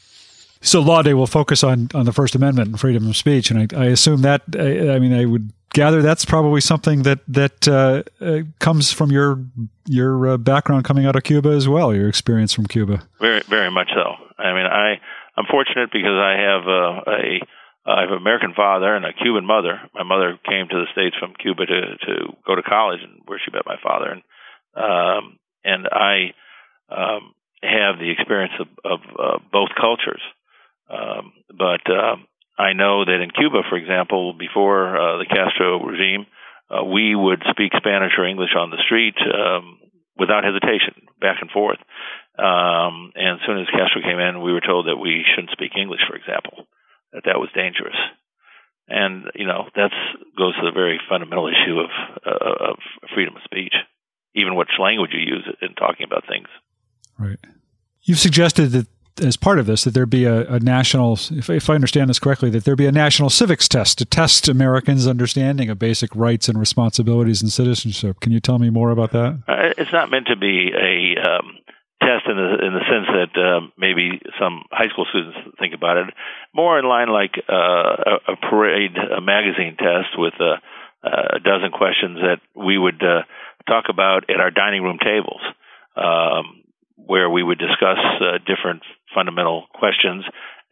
So, 0.62 0.80
Law 0.80 1.02
Day 1.02 1.14
will 1.14 1.26
focus 1.26 1.64
on, 1.64 1.88
on 1.95 2.04
the 2.04 2.12
First 2.12 2.35
Amendment 2.35 2.69
and 2.69 2.80
freedom 2.80 3.09
of 3.09 3.16
speech, 3.16 3.50
and 3.50 3.73
I, 3.73 3.85
I 3.85 3.87
assume 3.87 4.23
that 4.23 4.42
I, 4.54 4.95
I, 4.95 4.99
mean 4.99 5.14
I 5.14 5.25
would 5.25 5.52
gather 5.73 6.02
that's 6.02 6.25
probably 6.25 6.61
something 6.61 7.02
that 7.04 7.21
that 7.28 7.66
uh, 7.66 8.02
uh, 8.21 8.42
comes 8.59 8.92
from 8.92 9.11
your 9.11 9.42
your 9.87 10.37
background 10.37 10.85
coming 10.85 11.07
out 11.07 11.16
of 11.16 11.23
Cuba 11.23 11.50
as 11.50 11.66
well, 11.66 11.95
your 11.95 12.09
experience 12.09 12.52
from 12.52 12.66
Cuba. 12.66 13.02
Very, 13.21 13.40
very 13.49 13.71
much 13.71 13.88
so. 13.95 14.14
I 14.38 14.52
mean, 14.52 14.66
I 14.66 15.00
I'm 15.37 15.47
fortunate 15.50 15.90
because 15.92 16.12
I 16.12 16.37
have 16.37 16.69
uh, 16.69 17.11
a 17.11 17.40
I 17.87 18.00
have 18.02 18.11
an 18.11 18.19
American 18.19 18.52
father 18.54 18.95
and 18.95 19.07
a 19.07 19.14
Cuban 19.14 19.47
mother. 19.47 19.80
My 19.95 20.02
mother 20.02 20.38
came 20.45 20.69
to 20.69 20.76
the 20.76 20.92
states 20.92 21.16
from 21.19 21.33
Cuba 21.40 21.64
to 21.64 21.80
to 22.04 22.14
go 22.47 22.54
to 22.54 22.62
college, 22.62 23.00
and 23.02 23.23
where 23.25 23.40
she 23.42 23.50
met 23.50 23.64
my 23.64 23.76
father, 23.83 24.12
and 24.12 24.23
um, 24.76 25.38
and 25.64 25.86
I 25.90 26.32
um, 26.90 27.34
have 27.62 27.98
the 27.98 28.10
experience 28.10 28.54
of, 28.60 28.68
of 28.84 29.00
uh, 29.18 29.38
both 29.52 29.70
cultures. 29.78 30.22
Um, 30.88 31.32
but 31.48 31.84
um, 31.90 32.26
I 32.58 32.72
know 32.72 33.04
that 33.04 33.20
in 33.22 33.30
Cuba, 33.30 33.62
for 33.68 33.76
example, 33.76 34.34
before 34.34 34.96
uh, 34.96 35.18
the 35.18 35.26
Castro 35.26 35.80
regime, 35.84 36.26
uh, 36.70 36.84
we 36.84 37.14
would 37.14 37.42
speak 37.50 37.72
Spanish 37.76 38.12
or 38.18 38.26
English 38.26 38.54
on 38.56 38.70
the 38.70 38.82
street 38.84 39.16
um, 39.18 39.78
without 40.18 40.44
hesitation, 40.44 41.08
back 41.20 41.38
and 41.40 41.50
forth. 41.50 41.78
Um, 42.38 43.12
and 43.14 43.40
as 43.40 43.46
soon 43.46 43.58
as 43.60 43.66
Castro 43.72 44.02
came 44.02 44.18
in, 44.18 44.42
we 44.42 44.52
were 44.52 44.64
told 44.64 44.86
that 44.86 44.96
we 44.96 45.24
shouldn't 45.24 45.52
speak 45.52 45.72
English, 45.76 46.00
for 46.08 46.16
example, 46.16 46.66
that 47.12 47.24
that 47.26 47.40
was 47.40 47.50
dangerous. 47.54 47.96
And 48.88 49.30
you 49.36 49.46
know 49.46 49.70
that 49.76 49.92
goes 50.36 50.56
to 50.56 50.66
the 50.66 50.74
very 50.74 50.98
fundamental 51.08 51.46
issue 51.46 51.78
of 51.78 51.90
uh, 52.26 52.74
of 52.74 52.76
freedom 53.14 53.36
of 53.36 53.42
speech, 53.44 53.74
even 54.34 54.54
which 54.54 54.70
language 54.78 55.10
you 55.12 55.20
use 55.20 55.49
in 55.60 55.75
talking 55.75 56.04
about 56.04 56.25
things. 56.28 56.49
Right. 57.18 57.38
You've 58.02 58.18
suggested 58.18 58.68
that 58.72 58.87
as 59.22 59.37
part 59.37 59.58
of 59.58 59.66
this 59.66 59.84
that 59.84 59.92
there 59.92 60.06
be 60.06 60.25
a, 60.25 60.46
a 60.46 60.60
national, 60.60 61.14
if, 61.32 61.50
if, 61.50 61.68
I 61.68 61.75
understand 61.75 62.08
this 62.08 62.18
correctly, 62.18 62.50
that 62.50 62.64
there 62.64 62.76
be 62.76 62.87
a 62.87 62.92
national 62.92 63.30
civics 63.30 63.68
test 63.68 63.99
to 63.99 64.04
test 64.04 64.49
Americans' 64.49 65.06
understanding 65.06 65.68
of 65.68 65.78
basic 65.78 66.14
rights 66.14 66.49
and 66.49 66.58
responsibilities 66.58 67.42
and 67.42 67.52
citizenship. 67.52 68.20
Can 68.20 68.32
you 68.32 68.40
tell 68.40 68.58
me 68.58 68.70
more 68.70 68.90
about 68.90 69.12
that? 69.12 69.42
Uh, 69.46 69.75
it's 69.76 69.92
not 69.92 70.10
meant 70.10 70.26
to 70.28 70.37
be 70.37 70.70
a 70.72 71.20
um, 71.20 71.58
test 72.00 72.26
in 72.26 72.37
the 72.37 72.66
in 72.66 72.72
the 72.72 72.84
sense 72.88 73.06
that 73.12 73.40
uh, 73.40 73.66
maybe 73.76 74.20
some 74.38 74.64
high 74.70 74.88
school 74.88 75.06
students 75.10 75.37
think 75.58 75.75
about 75.75 75.96
it. 75.96 76.14
More 76.54 76.78
in 76.78 76.84
line 76.84 77.08
like 77.08 77.34
uh, 77.49 77.52
a, 77.52 78.32
a, 78.32 78.37
parade, 78.37 78.96
a 78.96 79.20
magazine 79.20 79.76
test 79.76 80.16
with 80.16 80.34
a, 80.40 80.60
a 81.06 81.40
dozen 81.40 81.70
questions 81.72 82.18
that 82.20 82.40
we 82.54 82.78
would 82.78 83.02
uh, 83.02 83.22
talk 83.70 83.86
about 83.88 84.26
at 84.28 84.42
our 84.42 84.50
dining 84.50 84.82
room 84.82 84.98
tables. 84.98 85.42
Um, 85.94 86.60
where 87.06 87.30
we 87.30 87.42
would 87.42 87.58
discuss 87.58 87.98
uh, 88.20 88.38
different 88.46 88.82
fundamental 89.14 89.66
questions 89.72 90.24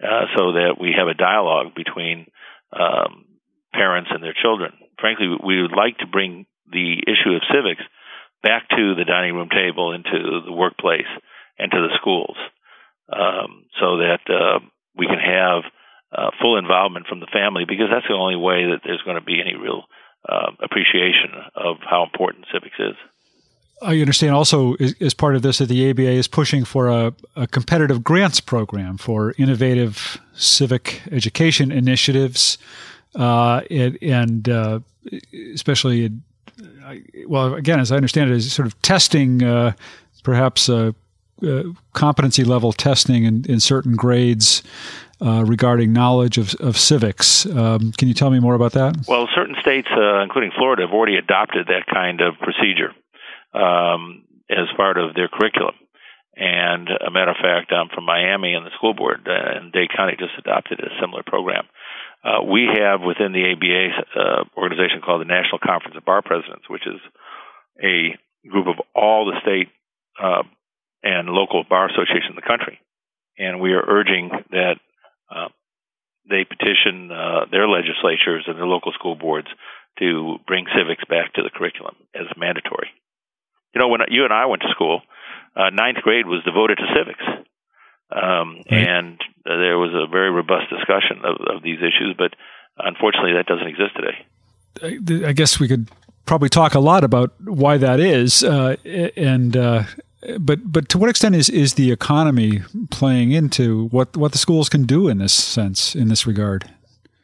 uh, 0.03 0.25
so 0.37 0.53
that 0.53 0.77
we 0.81 0.95
have 0.97 1.09
a 1.09 1.15
dialogue 1.15 1.75
between 1.75 2.27
um, 2.73 3.25
parents 3.73 4.11
and 4.13 4.23
their 4.23 4.37
children. 4.37 4.73
Frankly, 5.01 5.27
we 5.45 5.63
would 5.63 5.75
like 5.75 5.99
to 5.99 6.07
bring 6.07 6.47
the 6.71 7.01
issue 7.07 7.35
of 7.35 7.43
civics 7.51 7.83
back 8.43 8.69
to 8.71 8.95
the 8.95 9.05
dining 9.05 9.35
room 9.35 9.49
table, 9.49 9.93
into 9.93 10.45
the 10.45 10.53
workplace, 10.53 11.11
and 11.59 11.73
to 11.73 11.81
the 11.81 11.97
schools, 12.01 12.37
um, 13.11 13.67
so 13.81 13.99
that 13.99 14.23
uh, 14.29 14.61
we 14.95 15.07
can 15.07 15.19
have 15.19 15.65
uh, 16.13 16.31
full 16.41 16.59
involvement 16.59 17.07
from 17.07 17.21
the 17.21 17.33
family, 17.33 17.65
because 17.67 17.89
that's 17.91 18.07
the 18.07 18.15
only 18.15 18.37
way 18.37 18.71
that 18.71 18.81
there's 18.85 19.03
going 19.03 19.19
to 19.19 19.25
be 19.25 19.41
any 19.41 19.57
real 19.57 19.83
uh, 20.29 20.51
appreciation 20.63 21.31
of 21.55 21.77
how 21.89 22.05
important 22.05 22.47
civics 22.53 22.77
is. 22.79 22.95
I 23.81 24.01
understand 24.01 24.35
also 24.35 24.75
as 25.01 25.15
part 25.15 25.37
of 25.37 25.43
this 25.43 25.59
that 25.59 25.67
the 25.67 25.91
ABA 25.91 26.11
is 26.11 26.27
pushing 26.27 26.65
for 26.65 26.89
a, 26.89 27.15
a, 27.37 27.47
competitive 27.47 28.03
grants 28.03 28.41
program 28.41 28.99
for 28.99 29.35
innovative 29.39 30.21
civic 30.35 31.03
education 31.13 31.71
initiatives, 31.71 32.59
uh, 33.15 33.61
and, 33.71 34.49
uh, 34.49 34.81
especially, 35.55 36.11
well, 37.27 37.55
again, 37.55 37.79
as 37.79 37.93
I 37.93 37.97
understand 37.97 38.31
it, 38.31 38.37
is 38.37 38.53
sort 38.53 38.67
of 38.67 38.81
testing, 38.83 39.45
uh, 39.45 39.73
perhaps 40.25 40.69
uh, 40.69 40.93
uh, 41.47 41.63
competency 41.93 42.43
level 42.43 42.73
testing 42.73 43.25
in, 43.25 43.45
in 43.49 43.61
certain 43.61 43.95
grades. 43.95 44.63
Uh, 45.21 45.43
regarding 45.45 45.93
knowledge 45.93 46.39
of, 46.39 46.55
of 46.61 46.79
civics. 46.79 47.45
Um, 47.45 47.91
can 47.91 48.07
you 48.07 48.15
tell 48.15 48.31
me 48.31 48.39
more 48.39 48.55
about 48.55 48.71
that? 48.73 48.95
Well, 49.09 49.27
certain 49.35 49.57
states, 49.61 49.89
including 49.91 50.53
Florida, 50.57 50.87
have 50.87 50.95
already 50.95 51.17
adopted 51.17 51.67
that 51.67 51.87
kind 51.93 52.21
of 52.21 52.39
procedure 52.39 52.95
um, 53.53 54.23
as 54.49 54.71
part 54.77 54.97
of 54.97 55.15
their 55.15 55.27
curriculum. 55.27 55.75
And 56.39 56.89
a 56.89 57.11
matter 57.11 57.33
of 57.33 57.43
fact, 57.43 57.73
I'm 57.73 57.89
from 57.91 58.05
Miami, 58.05 58.55
and 58.55 58.65
the 58.65 58.71
school 58.79 58.95
board 58.95 59.27
uh, 59.27 59.59
in 59.59 59.73
Dade 59.73 59.91
County 59.91 60.15
just 60.19 60.39
adopted 60.39 60.79
a 60.79 60.95
similar 61.03 61.25
program. 61.27 61.67
Uh, 62.23 62.47
we 62.47 62.71
have 62.79 63.01
within 63.03 63.33
the 63.33 63.43
ABA 63.43 63.85
uh, 64.15 64.45
organization 64.57 65.03
called 65.05 65.21
the 65.21 65.27
National 65.27 65.59
Conference 65.59 65.97
of 65.97 66.05
Bar 66.05 66.23
Presidents, 66.23 66.71
which 66.71 66.87
is 66.87 67.03
a 67.83 68.15
group 68.49 68.69
of 68.69 68.79
all 68.95 69.27
the 69.27 69.41
state 69.43 69.67
uh, 70.23 70.43
and 71.03 71.29
local 71.29 71.65
bar 71.69 71.91
associations 71.91 72.31
in 72.31 72.37
the 72.37 72.47
country, 72.47 72.79
and 73.37 73.61
we 73.61 73.73
are 73.73 73.83
urging 73.83 74.31
that 74.51 74.79
uh, 74.79 74.88
they 76.29 76.45
petition 76.45 77.11
uh, 77.11 77.47
their 77.51 77.67
legislatures 77.69 78.45
and 78.47 78.57
their 78.57 78.67
local 78.67 78.93
school 78.93 79.17
boards 79.17 79.49
to 79.99 80.37
bring 80.47 80.67
civics 80.77 81.03
back 81.09 81.33
to 81.35 81.43
the 81.43 81.51
curriculum 81.51 81.97
as 82.15 82.27
mandatory. 82.37 82.89
You 83.75 83.81
know, 83.81 83.89
when 83.89 84.01
you 84.09 84.25
and 84.25 84.33
I 84.33 84.47
went 84.47 84.63
to 84.63 84.69
school, 84.71 85.03
uh, 85.57 85.71
ninth 85.73 85.99
grade 86.03 86.27
was 86.27 86.43
devoted 86.45 86.79
to 86.79 86.87
civics. 86.95 87.25
Um, 88.11 88.63
right. 88.71 88.89
And 88.89 89.21
uh, 89.45 89.57
there 89.57 89.79
was 89.79 89.93
a 89.93 90.11
very 90.11 90.31
robust 90.31 90.71
discussion 90.71 91.25
of, 91.25 91.57
of 91.57 91.63
these 91.63 91.79
issues, 91.79 92.15
but 92.17 92.35
unfortunately, 92.79 93.33
that 93.35 93.47
doesn't 93.47 93.67
exist 93.67 93.97
today. 93.97 95.27
I 95.27 95.33
guess 95.33 95.59
we 95.59 95.69
could 95.69 95.91
probably 96.25 96.49
talk 96.49 96.75
a 96.75 96.81
lot 96.81 97.05
about 97.05 97.33
why 97.41 97.77
that 97.79 98.01
is, 98.01 98.45
uh, 98.45 98.77
and 99.17 99.57
uh, 99.57 99.85
but 100.39 100.61
but 100.65 100.89
to 100.91 100.99
what 100.99 101.11
extent 101.11 101.35
is 101.35 101.49
is 101.49 101.75
the 101.75 101.93
economy 101.93 102.63
playing 102.91 103.33
into 103.33 103.89
what 103.89 104.17
what 104.17 104.33
the 104.33 104.39
schools 104.39 104.69
can 104.69 104.85
do 104.85 105.09
in 105.09 105.19
this 105.19 105.33
sense 105.33 105.95
in 105.95 106.09
this 106.09 106.27
regard? 106.27 106.69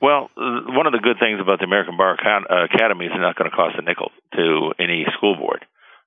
Well, 0.00 0.28
one 0.36 0.86
of 0.86 0.92
the 0.92 1.00
good 1.00 1.16
things 1.18 1.40
about 1.40 1.60
the 1.60 1.64
American 1.64 1.96
Bar 1.96 2.12
Academy 2.12 3.06
is 3.06 3.12
it's 3.14 3.20
not 3.20 3.36
going 3.36 3.50
to 3.50 3.56
cost 3.56 3.76
a 3.78 3.82
nickel 3.82 4.12
to 4.36 4.74
any 4.78 5.06
school 5.16 5.34
board. 5.34 5.64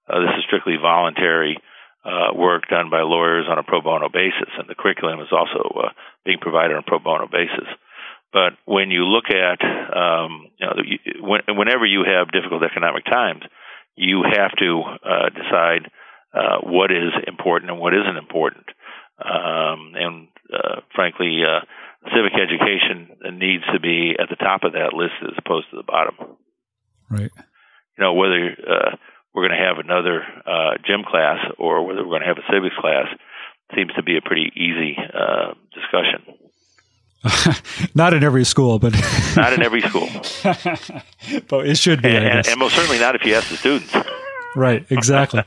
Uh, 0.07 0.21
this 0.21 0.37
is 0.37 0.45
strictly 0.45 0.77
voluntary 0.79 1.57
uh, 2.05 2.31
work 2.35 2.69
done 2.69 2.89
by 2.89 3.01
lawyers 3.01 3.47
on 3.49 3.57
a 3.57 3.63
pro 3.63 3.81
bono 3.81 4.07
basis, 4.07 4.53
and 4.57 4.69
the 4.69 4.75
curriculum 4.75 5.19
is 5.19 5.33
also 5.33 5.65
uh, 5.75 5.89
being 6.23 6.37
provided 6.39 6.77
on 6.77 6.85
a 6.85 6.87
pro 6.87 6.99
bono 6.99 7.27
basis. 7.27 7.67
But 8.31 8.53
when 8.65 8.91
you 8.91 9.03
look 9.03 9.33
at, 9.33 9.59
um, 9.65 10.47
you 10.59 10.65
know, 10.67 10.75
when, 11.25 11.41
whenever 11.57 11.85
you 11.85 12.05
have 12.05 12.31
difficult 12.31 12.61
economic 12.63 13.03
times, 13.05 13.41
you 13.95 14.23
have 14.23 14.51
to 14.59 14.83
uh, 15.03 15.29
decide 15.33 15.89
uh, 16.37 16.59
what 16.61 16.91
is 16.91 17.11
important 17.25 17.71
and 17.71 17.79
what 17.79 17.93
isn't 17.93 18.17
important. 18.17 18.65
Um, 19.17 19.93
and 19.95 20.27
uh, 20.53 20.81
frankly, 20.93 21.41
uh, 21.41 21.65
civic 22.13 22.33
education 22.33 23.17
needs 23.37 23.63
to 23.73 23.79
be 23.79 24.13
at 24.19 24.29
the 24.29 24.35
top 24.35 24.63
of 24.63 24.73
that 24.73 24.93
list 24.93 25.15
as 25.23 25.33
opposed 25.37 25.69
to 25.71 25.77
the 25.77 25.83
bottom. 25.83 26.37
Right. 27.09 27.31
You 27.97 28.03
know, 28.03 28.13
whether 28.13 28.51
uh, 28.53 28.95
we're 29.33 29.47
going 29.47 29.59
to 29.59 29.65
have 29.65 29.77
another 29.77 30.23
uh, 30.45 30.77
gym 30.85 31.03
class 31.03 31.39
or 31.57 31.85
whether 31.85 32.03
we're 32.03 32.19
going 32.19 32.21
to 32.21 32.27
have 32.27 32.37
a 32.37 32.51
civics 32.51 32.75
class 32.79 33.07
seems 33.75 33.93
to 33.93 34.03
be 34.03 34.17
a 34.17 34.21
pretty 34.21 34.51
easy 34.55 34.97
uh, 34.97 35.53
discussion. 35.73 36.37
not 37.95 38.13
in 38.13 38.23
every 38.23 38.45
school, 38.45 38.79
but 38.79 38.93
not 39.35 39.53
in 39.53 39.63
every 39.63 39.81
school. 39.81 40.07
but 41.49 41.67
it 41.67 41.77
should 41.77 42.01
be, 42.01 42.09
and, 42.09 42.25
and, 42.25 42.47
and, 42.47 42.59
most 42.59 42.75
certainly 42.75 42.99
not 42.99 43.15
if 43.15 43.25
you 43.25 43.33
ask 43.33 43.49
the 43.49 43.57
students. 43.57 43.95
right. 44.55 44.85
Exactly. 44.89 45.43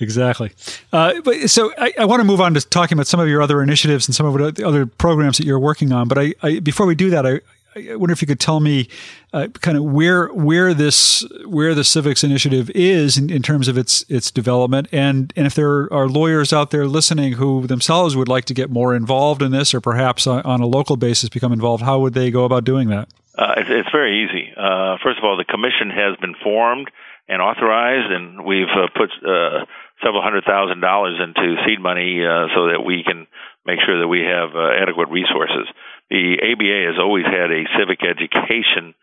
Exactly. 0.00 0.52
Uh, 0.92 1.20
but 1.22 1.50
so 1.50 1.72
I, 1.78 1.92
I, 1.98 2.04
want 2.04 2.20
to 2.20 2.24
move 2.24 2.40
on 2.40 2.54
to 2.54 2.60
talking 2.60 2.96
about 2.96 3.06
some 3.06 3.20
of 3.20 3.28
your 3.28 3.42
other 3.42 3.62
initiatives 3.62 4.08
and 4.08 4.14
some 4.14 4.26
of 4.26 4.54
the 4.54 4.66
other 4.66 4.86
programs 4.86 5.38
that 5.38 5.46
you're 5.46 5.58
working 5.58 5.92
on. 5.92 6.08
But 6.08 6.18
I, 6.18 6.34
I 6.42 6.58
before 6.60 6.86
we 6.86 6.94
do 6.94 7.10
that, 7.10 7.26
I, 7.26 7.40
I 7.76 7.96
wonder 7.96 8.12
if 8.12 8.22
you 8.22 8.26
could 8.26 8.40
tell 8.40 8.60
me 8.60 8.88
uh, 9.32 9.48
kind 9.60 9.76
of 9.76 9.84
where 9.84 10.28
where 10.28 10.74
this 10.74 11.24
where 11.46 11.74
the 11.74 11.84
civics 11.84 12.24
initiative 12.24 12.70
is 12.70 13.18
in, 13.18 13.30
in, 13.30 13.42
terms 13.42 13.68
of 13.68 13.76
its 13.76 14.04
its 14.08 14.30
development, 14.30 14.88
and 14.90 15.32
and 15.36 15.46
if 15.46 15.54
there 15.54 15.92
are 15.92 16.08
lawyers 16.08 16.52
out 16.52 16.70
there 16.70 16.86
listening 16.86 17.34
who 17.34 17.66
themselves 17.66 18.16
would 18.16 18.28
like 18.28 18.46
to 18.46 18.54
get 18.54 18.70
more 18.70 18.94
involved 18.94 19.42
in 19.42 19.52
this, 19.52 19.74
or 19.74 19.80
perhaps 19.80 20.26
on, 20.26 20.42
on 20.42 20.60
a 20.60 20.66
local 20.66 20.96
basis 20.96 21.28
become 21.28 21.52
involved, 21.52 21.82
how 21.82 21.98
would 22.00 22.14
they 22.14 22.30
go 22.30 22.44
about 22.44 22.64
doing 22.64 22.88
that? 22.88 23.08
Uh, 23.36 23.54
it's, 23.58 23.70
it's, 23.70 23.90
very 23.92 24.24
easy. 24.24 24.52
Uh, 24.56 24.96
first 25.00 25.18
of 25.18 25.24
all, 25.24 25.36
the 25.36 25.44
commission 25.44 25.90
has 25.90 26.16
been 26.16 26.34
formed 26.42 26.90
and 27.28 27.40
authorized, 27.40 28.10
and 28.10 28.44
we've 28.44 28.66
uh, 28.66 28.88
put 28.96 29.10
uh, 29.24 29.64
several 30.02 30.22
hundred 30.22 30.44
thousand 30.44 30.80
dollars 30.80 31.18
into 31.20 31.56
seed 31.66 31.80
money 31.80 32.22
uh, 32.24 32.48
so 32.54 32.70
that 32.70 32.82
we 32.84 33.02
can 33.02 33.26
make 33.66 33.78
sure 33.84 34.00
that 34.00 34.08
we 34.08 34.20
have 34.20 34.54
adequate 34.54 35.08
resources 35.10 35.68
the 36.10 36.38
ABA 36.40 36.86
has 36.88 36.98
always 36.98 37.26
had 37.26 37.50
a 37.50 37.68
civic 37.78 38.00
education 38.02 38.94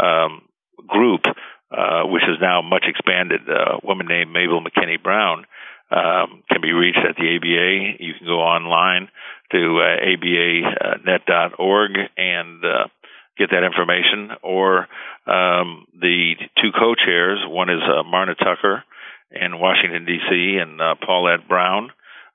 um, 0.00 0.42
group, 0.86 1.26
uh, 1.70 2.04
which 2.04 2.22
is 2.24 2.38
now 2.40 2.62
much 2.62 2.84
expanded. 2.86 3.42
Uh, 3.48 3.76
a 3.76 3.86
woman 3.86 4.06
named 4.06 4.32
Mabel 4.32 4.62
McKinney 4.62 5.02
Browning 5.02 5.44
um, 5.90 6.42
can 6.50 6.62
be 6.62 6.72
reached 6.72 6.98
at 6.98 7.16
the 7.16 7.36
ABA. 7.36 8.02
You 8.02 8.14
can 8.14 8.26
go 8.26 8.40
online 8.40 9.08
to 9.52 9.80
uh, 9.80 10.00
abanet.org 10.96 11.90
and 12.16 12.64
uh, 12.64 12.88
get 13.36 13.50
that 13.50 13.62
information. 13.62 14.30
Or 14.42 14.88
um, 15.26 15.86
the 16.00 16.36
two 16.62 16.72
co-chairs, 16.72 17.44
one 17.46 17.68
is 17.68 17.82
uh, 17.82 18.02
Marna 18.04 18.34
Tucker 18.34 18.84
in 19.40 19.58
Washington 19.58 20.04
D.C. 20.04 20.58
and 20.60 20.80
uh, 20.80 20.94
Paulette 21.04 21.48
Brown 21.48 21.90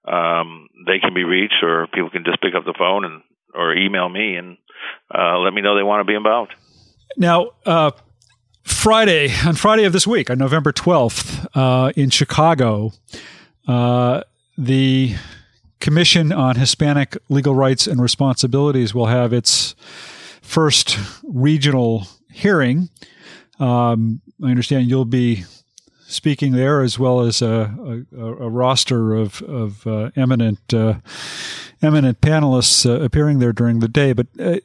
um, 0.09 0.69
they 0.85 0.99
can 0.99 1.13
be 1.13 1.23
reached, 1.23 1.61
or 1.61 1.87
people 1.87 2.09
can 2.09 2.23
just 2.23 2.41
pick 2.41 2.55
up 2.55 2.65
the 2.65 2.73
phone 2.77 3.05
and 3.05 3.21
or 3.53 3.75
email 3.75 4.07
me 4.07 4.35
and 4.35 4.57
uh, 5.13 5.37
let 5.39 5.53
me 5.53 5.61
know 5.61 5.75
they 5.75 5.83
want 5.83 6.01
to 6.01 6.05
be 6.05 6.15
involved. 6.15 6.53
Now, 7.17 7.51
uh, 7.65 7.91
Friday, 8.63 9.29
on 9.45 9.55
Friday 9.55 9.83
of 9.85 9.93
this 9.93 10.05
week, 10.05 10.29
on 10.29 10.37
November 10.37 10.71
12th, 10.71 11.47
uh, 11.55 11.91
in 11.95 12.11
Chicago, 12.11 12.91
uh, 13.67 14.21
the 14.57 15.15
Commission 15.79 16.31
on 16.31 16.57
Hispanic 16.57 17.17
Legal 17.29 17.55
Rights 17.55 17.87
and 17.87 18.01
Responsibilities 18.01 18.93
will 18.93 19.07
have 19.07 19.33
its 19.33 19.75
first 20.41 20.97
regional 21.23 22.07
hearing. 22.31 22.89
Um, 23.59 24.21
I 24.43 24.49
understand 24.49 24.89
you'll 24.89 25.05
be 25.05 25.45
speaking 26.09 26.53
there, 26.53 26.81
as 26.81 26.97
well 26.97 27.21
as 27.21 27.41
a, 27.41 28.05
a, 28.17 28.25
a 28.25 28.49
roster 28.49 29.13
of, 29.13 29.41
of 29.43 29.85
uh, 29.85 30.09
eminent 30.15 30.73
uh, 30.73 30.95
eminent 31.81 32.19
panelists 32.19 32.85
uh, 32.85 33.01
appearing 33.01 33.39
there 33.39 33.53
during 33.53 33.79
the 33.79 33.87
day. 33.87 34.11
But 34.11 34.27
uh, 34.37 34.57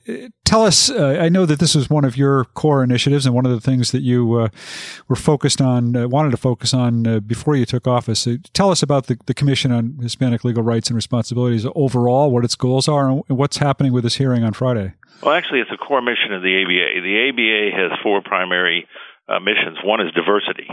tell 0.45 0.63
us, 0.63 0.91
uh, 0.91 1.19
I 1.21 1.29
know 1.29 1.47
that 1.47 1.61
this 1.61 1.77
is 1.77 1.89
one 1.89 2.05
of 2.05 2.17
your 2.17 2.45
core 2.45 2.83
initiatives 2.83 3.25
and 3.25 3.35
one 3.35 3.47
of 3.47 3.53
the 3.53 3.61
things 3.61 3.93
that 3.93 4.03
you 4.03 4.35
uh, 4.35 4.49
were 5.07 5.17
focused 5.17 5.61
on, 5.61 6.11
wanted 6.11 6.31
to 6.31 6.37
focus 6.37 6.75
on 6.75 7.21
before 7.21 7.55
you 7.55 7.67
took 7.67 7.87
office. 7.87 8.27
tell 8.53 8.71
us 8.71 8.83
about 8.83 9.07
the, 9.07 9.17
the 9.27 9.35
Commission 9.35 9.71
on 9.71 9.99
Hispanic 10.01 10.45
Legal 10.45 10.63
Rights 10.63 10.89
and 10.89 10.97
Responsibilities 10.97 11.67
overall, 11.77 12.31
what 12.31 12.45
its 12.45 12.57
goals 12.57 12.89
are, 12.89 13.09
and 13.09 13.23
what's 13.29 13.59
happening 13.59 13.93
with 13.93 14.03
this 14.03 14.17
hearing 14.17 14.43
on 14.43 14.53
Friday. 14.53 14.95
Well, 15.23 15.35
actually, 15.35 15.61
it's 15.61 15.71
a 15.71 15.77
core 15.77 16.03
mission 16.03 16.33
of 16.33 16.43
the 16.43 16.63
ABA. 16.63 17.03
The 17.03 17.29
ABA 17.29 17.77
has 17.77 17.99
four 18.03 18.23
primary 18.23 18.89
missions. 19.41 19.79
One 19.85 20.01
is 20.01 20.13
diversity 20.13 20.69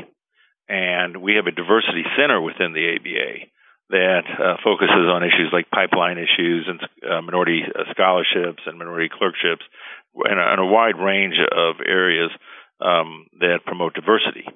and 0.72 1.18
we 1.18 1.36
have 1.36 1.48
a 1.48 1.52
diversity 1.52 2.08
center 2.16 2.40
within 2.40 2.72
the 2.72 2.96
ABA 2.96 3.52
that 3.90 4.24
uh, 4.40 4.56
focuses 4.64 5.04
on 5.12 5.22
issues 5.22 5.52
like 5.52 5.70
pipeline 5.70 6.18
issues 6.18 6.64
and 6.64 6.80
uh, 7.04 7.22
minority 7.22 7.60
uh, 7.68 7.84
scholarships 7.92 8.64
and 8.66 8.80
minority 8.80 9.10
clerkships 9.12 9.68
and 10.16 10.40
a, 10.40 10.46
and 10.56 10.62
a 10.62 10.66
wide 10.66 10.96
range 10.96 11.36
of 11.36 11.84
areas 11.86 12.32
um, 12.80 13.28
that 13.40 13.60
promote 13.66 13.94
diversity. 13.94 14.48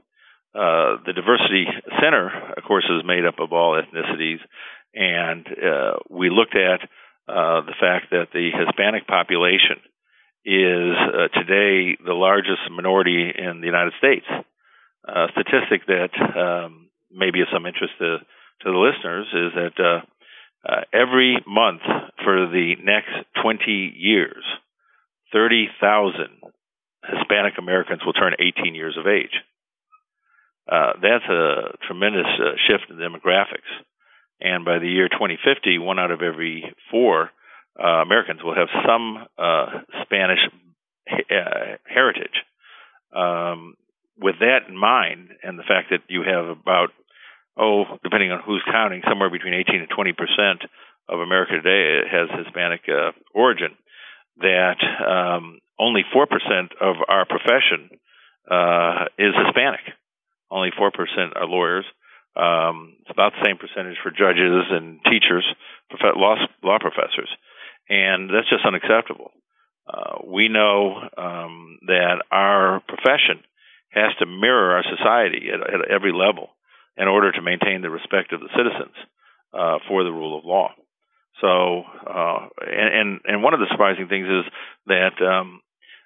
Uh, 0.56 1.04
the 1.04 1.12
Diversity 1.12 1.68
Center, 2.00 2.32
of 2.56 2.64
course, 2.64 2.86
is 2.86 3.04
made 3.06 3.26
up 3.26 3.44
of 3.44 3.52
all 3.52 3.76
ethnicities, 3.76 4.40
and 4.94 5.46
uh, 5.46 6.00
we 6.10 6.30
looked 6.30 6.56
at 6.56 6.80
uh, 7.28 7.60
the 7.68 7.76
fact 7.78 8.12
that 8.12 8.32
the 8.32 8.52
Hispanic 8.56 9.06
population 9.06 9.84
is 10.46 10.96
today 11.36 11.98
the 12.00 12.16
largest 12.16 12.62
minority 12.72 13.34
in 13.36 13.60
the 13.60 13.66
United 13.68 13.92
States 13.98 14.26
uh, 15.08 15.28
statistic 15.32 15.86
that 15.88 16.14
um, 16.18 16.90
may 17.12 17.32
be 17.32 17.42
of 17.42 17.48
some 17.54 17.66
interest 17.66 17.94
to, 18.00 18.18
to 18.62 18.72
the 18.72 18.78
listeners 18.78 19.28
is 19.34 19.52
that 19.56 19.78
uh, 19.80 20.02
uh, 20.68 20.82
every 20.94 21.38
month 21.48 21.82
for 22.24 22.48
the 22.48 22.76
next 22.84 23.14
20 23.42 23.94
years, 23.96 24.44
30,000 25.32 26.42
Hispanic 27.06 27.54
Americans 27.60 28.02
will 28.06 28.14
turn 28.14 28.34
18 28.40 28.74
years 28.74 28.98
of 28.98 29.06
age. 29.06 29.36
Uh, 30.68 30.94
that's 31.02 31.26
a 31.30 31.78
tremendous 31.86 32.26
uh, 32.40 32.58
shift 32.68 32.90
in 32.90 32.98
demographics. 32.98 33.70
And 34.42 34.66
by 34.66 34.80
the 34.80 34.88
year 34.88 35.08
2050, 35.08 35.78
one 35.78 36.00
out 36.00 36.12
of 36.12 36.22
every 36.22 36.74
four 36.90 37.30
uh, 37.80 38.02
Americans 38.02 38.42
will 38.44 38.56
have 38.56 38.70
some 38.86 39.28
Spanish 40.04 40.40
heritage. 41.86 42.42
Um, 43.16 43.76
with 44.18 44.36
that 44.40 44.70
in 44.70 44.78
mind, 44.78 45.30
and 45.44 45.60
the 45.60 45.68
fact 45.68 45.90
that 45.92 46.02
you 46.08 46.24
have 46.24 46.46
about 46.46 46.90
oh, 47.58 47.86
depending 48.04 48.32
on 48.32 48.42
who's 48.46 48.64
counting, 48.70 49.02
somewhere 49.08 49.30
between 49.30 49.54
18 49.54 49.82
and 49.82 49.90
20 49.90 50.14
percent 50.14 50.60
of 51.08 51.20
America 51.20 51.54
today 51.62 52.08
has 52.10 52.46
Hispanic 52.46 52.82
uh, 52.90 53.12
origin, 53.34 53.76
that 54.38 54.80
um, 55.06 55.60
only 55.80 56.02
four 56.12 56.28
percent 56.28 56.72
of 56.82 56.96
our 57.08 57.26
profession 57.26 57.90
uh, 58.50 59.06
is 59.18 59.34
Hispanic. 59.46 59.86
Only 60.52 60.72
four 60.78 60.92
percent 60.92 61.36
are 61.36 61.46
lawyers. 61.48 61.86
Um, 62.36 62.98
it's 63.02 63.12
about 63.12 63.32
the 63.32 63.46
same 63.46 63.58
percentage 63.58 63.98
for 64.04 64.12
judges 64.12 64.68
and 64.70 65.00
teachers, 65.06 65.46
law 66.16 66.36
law 66.64 66.80
professors, 66.80 67.30
and 67.90 68.30
that's 68.30 68.50
just 68.50 68.66
unacceptable. 68.66 69.32
Uh, 69.88 70.20
we 70.26 70.50
know 70.50 70.98
um, 71.18 71.78
that 71.86 72.24
our 72.32 72.82
profession 72.88 73.46
has 73.96 74.14
to 74.20 74.26
mirror 74.26 74.76
our 74.76 74.84
society 74.84 75.48
at, 75.50 75.62
at 75.62 75.90
every 75.90 76.12
level 76.12 76.50
in 76.98 77.08
order 77.08 77.32
to 77.32 77.42
maintain 77.42 77.82
the 77.82 77.90
respect 77.90 78.32
of 78.34 78.40
the 78.40 78.52
citizens 78.56 78.96
uh, 79.54 79.80
for 79.88 80.04
the 80.04 80.12
rule 80.12 80.38
of 80.38 80.46
law. 80.46 80.72
So, 81.42 81.84
uh, 82.08 82.48
and, 82.62 83.20
and 83.26 83.44
one 83.44 83.54
of 83.54 83.60
the 83.60 83.68
surprising 83.72 84.08
things 84.08 84.28
is 84.28 84.46
that 84.88 85.20
um, 85.20 85.62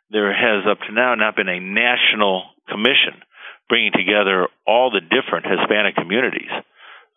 there 0.10 0.34
has 0.34 0.66
up 0.70 0.80
to 0.88 0.94
now 0.94 1.14
not 1.16 1.36
been 1.36 1.50
a 1.50 1.60
national 1.60 2.50
commission 2.68 3.22
bringing 3.70 3.92
together 3.94 4.48
all 4.66 4.90
the 4.90 5.02
different 5.02 5.46
Hispanic 5.46 5.96
communities. 5.96 6.50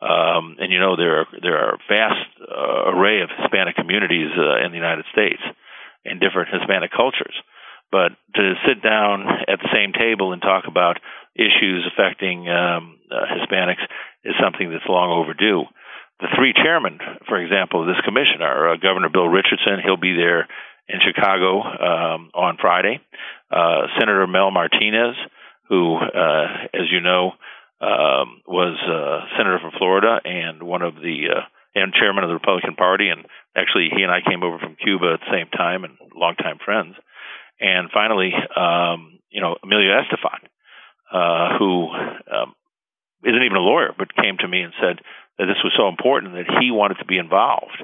Um, 0.02 0.58
and 0.58 0.72
you 0.72 0.80
know 0.80 0.96
there 0.96 1.20
are 1.20 1.26
there 1.40 1.56
are 1.56 1.74
a 1.74 1.82
vast 1.88 2.26
uh, 2.42 2.90
array 2.90 3.22
of 3.22 3.30
Hispanic 3.38 3.76
communities 3.76 4.34
uh, 4.34 4.66
in 4.66 4.72
the 4.72 4.76
United 4.76 5.06
States 5.12 5.40
and 6.04 6.20
different 6.20 6.50
Hispanic 6.52 6.90
cultures. 6.90 7.34
But 7.92 8.16
to 8.34 8.54
sit 8.66 8.82
down 8.82 9.28
at 9.46 9.60
the 9.60 9.68
same 9.68 9.92
table 9.92 10.32
and 10.32 10.40
talk 10.40 10.64
about 10.66 10.98
issues 11.36 11.86
affecting 11.86 12.48
um, 12.48 12.98
uh, 13.12 13.28
Hispanics 13.36 13.84
is 14.24 14.34
something 14.42 14.70
that's 14.70 14.88
long 14.88 15.12
overdue. 15.12 15.64
The 16.20 16.32
three 16.36 16.54
chairmen, 16.56 16.98
for 17.28 17.36
example, 17.36 17.82
of 17.82 17.88
this 17.88 18.00
commission 18.04 18.40
are 18.40 18.72
uh, 18.72 18.76
Governor 18.76 19.10
Bill 19.12 19.28
Richardson. 19.28 19.84
He'll 19.84 20.00
be 20.00 20.16
there 20.16 20.48
in 20.88 21.00
Chicago 21.04 21.60
um, 21.60 22.30
on 22.32 22.56
Friday. 22.60 23.00
Uh, 23.50 23.86
Senator 23.98 24.26
Mel 24.26 24.50
Martinez, 24.50 25.16
who, 25.68 25.96
uh, 25.96 26.46
as 26.72 26.88
you 26.90 27.00
know, 27.00 27.32
um, 27.82 28.40
was 28.46 28.78
uh, 28.86 29.36
senator 29.36 29.58
from 29.60 29.72
Florida 29.76 30.20
and 30.24 30.62
one 30.62 30.82
of 30.82 30.94
the 30.94 31.26
uh, 31.34 31.40
and 31.74 31.92
chairman 31.92 32.22
of 32.22 32.28
the 32.28 32.34
Republican 32.34 32.76
Party, 32.76 33.08
and 33.08 33.24
actually 33.56 33.88
he 33.94 34.02
and 34.02 34.12
I 34.12 34.20
came 34.20 34.42
over 34.42 34.58
from 34.58 34.76
Cuba 34.76 35.14
at 35.14 35.20
the 35.20 35.32
same 35.32 35.48
time 35.48 35.84
and 35.84 35.96
longtime 36.14 36.58
friends. 36.64 36.94
And 37.62 37.90
finally, 37.94 38.34
um, 38.56 39.20
you 39.30 39.40
know, 39.40 39.54
Emilio 39.62 39.94
Estefan, 40.02 40.42
uh, 41.14 41.58
who 41.58 41.88
um, 41.94 42.54
isn't 43.24 43.42
even 43.42 43.56
a 43.56 43.62
lawyer, 43.62 43.94
but 43.96 44.16
came 44.16 44.36
to 44.40 44.48
me 44.48 44.62
and 44.62 44.72
said 44.82 44.98
that 45.38 45.46
this 45.46 45.62
was 45.62 45.72
so 45.78 45.86
important 45.86 46.34
that 46.34 46.58
he 46.60 46.72
wanted 46.72 46.98
to 46.98 47.06
be 47.06 47.18
involved. 47.18 47.78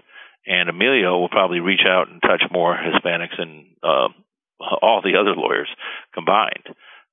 And 0.46 0.68
Emilio 0.68 1.18
will 1.18 1.28
probably 1.28 1.60
reach 1.60 1.86
out 1.86 2.08
and 2.08 2.20
touch 2.20 2.42
more 2.50 2.74
Hispanics 2.74 3.38
than 3.38 3.66
uh, 3.82 4.08
all 4.82 5.00
the 5.00 5.14
other 5.14 5.38
lawyers 5.38 5.68
combined. 6.12 6.66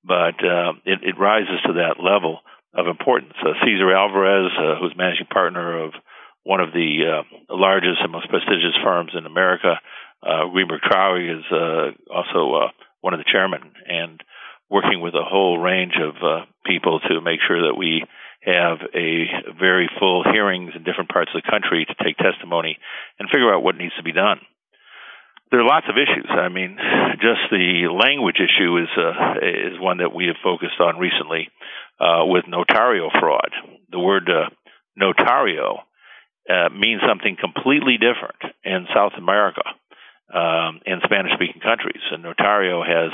But 0.04 0.42
uh, 0.42 0.74
it, 0.86 1.04
it 1.04 1.20
rises 1.20 1.62
to 1.66 1.74
that 1.74 2.02
level 2.02 2.40
of 2.74 2.88
importance. 2.88 3.34
Uh, 3.42 3.54
Cesar 3.64 3.94
Alvarez, 3.94 4.52
uh, 4.58 4.82
who's 4.82 4.98
managing 4.98 5.28
partner 5.28 5.86
of 5.86 5.94
one 6.44 6.62
of 6.62 6.74
the 6.74 7.04
uh, 7.06 7.54
largest 7.54 8.02
and 8.02 8.12
most 8.12 8.30
prestigious 8.30 8.78
firms 8.84 9.12
in 9.18 9.26
America, 9.26 9.80
uh, 10.26 10.50
Greenberg 10.52 10.82
Traurig 10.82 11.40
is 11.40 11.46
uh, 11.52 12.14
also 12.14 12.56
uh, 12.56 12.70
one 13.02 13.14
of 13.14 13.20
the 13.20 13.32
chairmen, 13.32 13.62
and 13.88 14.22
working 14.70 15.02
with 15.02 15.14
a 15.14 15.24
whole 15.24 15.60
range 15.60 15.94
of 16.02 16.16
uh, 16.24 16.46
people 16.66 17.00
to 17.00 17.22
make 17.22 17.40
sure 17.48 17.68
that 17.70 17.78
we 17.78 18.04
have 18.42 18.78
a 18.94 19.54
very 19.60 19.90
full 20.00 20.24
hearings 20.24 20.72
in 20.76 20.84
different 20.84 21.10
parts 21.10 21.32
of 21.34 21.42
the 21.42 21.50
country 21.50 21.86
to 21.86 22.04
take 22.04 22.18
testimony 22.18 22.78
and 23.20 23.30
figure 23.30 23.54
out 23.54 23.64
what 23.64 23.78
needs 23.78 23.96
to 23.98 24.04
be 24.04 24.12
done. 24.12 24.40
There 25.52 25.62
are 25.62 25.68
lots 25.68 25.86
of 25.90 25.96
issues. 25.98 26.26
I 26.30 26.50
mean, 26.50 26.78
just 27.22 27.46
the 27.52 27.88
language 27.94 28.38
issue 28.42 28.78
is 28.82 28.90
uh, 28.98 29.38
is 29.42 29.80
one 29.80 29.98
that 29.98 30.14
we 30.14 30.26
have 30.26 30.42
focused 30.44 30.80
on 30.80 30.98
recently 30.98 31.50
uh, 32.00 32.26
with 32.26 32.46
notario 32.46 33.10
fraud. 33.20 33.54
The 33.92 34.00
word 34.00 34.30
uh, 34.30 34.50
notario 35.00 35.86
uh, 36.50 36.70
means 36.70 37.02
something 37.08 37.38
completely 37.40 37.98
different 37.98 38.42
in 38.64 38.88
South 38.94 39.14
America 39.18 39.62
um, 40.34 40.82
in 40.86 41.02
Spanish 41.04 41.34
speaking 41.34 41.62
countries. 41.62 42.02
And 42.12 42.24
notario 42.24 42.82
has 42.86 43.12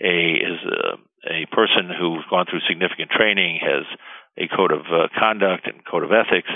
a 0.00 0.18
is 0.38 0.60
a, 0.66 1.42
a 1.42 1.46
person 1.54 1.90
who's 1.90 2.24
gone 2.30 2.46
through 2.48 2.60
significant 2.68 3.10
training, 3.10 3.60
has 3.62 3.84
a 4.38 4.46
code 4.54 4.72
of 4.72 4.86
uh, 4.86 5.08
conduct 5.18 5.66
and 5.66 5.84
code 5.84 6.04
of 6.04 6.10
ethics, 6.12 6.50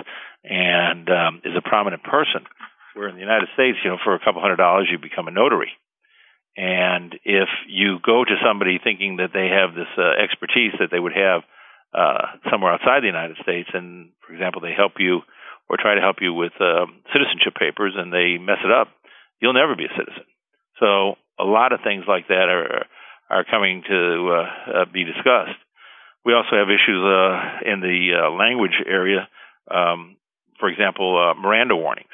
and 0.44 1.08
um, 1.10 1.42
is 1.44 1.56
a 1.56 1.62
prominent 1.62 2.02
person. 2.02 2.46
Where 2.94 3.08
in 3.08 3.14
the 3.14 3.24
United 3.24 3.48
States, 3.54 3.78
you 3.82 3.90
know, 3.90 3.98
for 4.04 4.14
a 4.14 4.20
couple 4.20 4.42
hundred 4.42 4.60
dollars, 4.60 4.88
you 4.90 4.98
become 4.98 5.26
a 5.26 5.32
notary. 5.32 5.72
And 6.56 7.16
if 7.24 7.48
you 7.66 7.96
go 8.04 8.24
to 8.24 8.44
somebody 8.44 8.78
thinking 8.82 9.16
that 9.16 9.32
they 9.32 9.48
have 9.48 9.74
this 9.74 9.88
uh, 9.96 10.20
expertise 10.22 10.76
that 10.78 10.92
they 10.92 11.00
would 11.00 11.16
have 11.16 11.40
uh, 11.96 12.36
somewhere 12.50 12.72
outside 12.72 13.00
the 13.00 13.08
United 13.08 13.36
States, 13.42 13.70
and 13.72 14.12
for 14.26 14.34
example, 14.34 14.60
they 14.60 14.76
help 14.76 15.00
you 15.00 15.20
or 15.70 15.80
try 15.80 15.94
to 15.94 16.04
help 16.04 16.16
you 16.20 16.34
with 16.34 16.52
uh, 16.60 16.84
citizenship 17.12 17.56
papers, 17.56 17.94
and 17.96 18.12
they 18.12 18.36
mess 18.36 18.60
it 18.60 18.70
up, 18.70 18.88
you'll 19.42 19.58
never 19.58 19.74
be 19.74 19.84
a 19.84 19.94
citizen. 19.98 20.22
So 20.78 21.18
a 21.38 21.44
lot 21.44 21.72
of 21.72 21.80
things 21.82 22.04
like 22.06 22.28
that 22.28 22.46
are 22.48 22.86
are 23.28 23.44
coming 23.44 23.82
to 23.88 24.30
uh, 24.30 24.80
uh, 24.82 24.84
be 24.92 25.04
discussed. 25.04 25.58
We 26.24 26.34
also 26.34 26.54
have 26.54 26.68
issues 26.68 27.02
uh, 27.02 27.64
in 27.66 27.80
the 27.80 28.12
uh, 28.14 28.30
language 28.30 28.78
area. 28.86 29.26
Um, 29.70 30.16
for 30.60 30.68
example, 30.68 31.18
uh, 31.18 31.34
Miranda 31.34 31.74
warnings. 31.74 32.12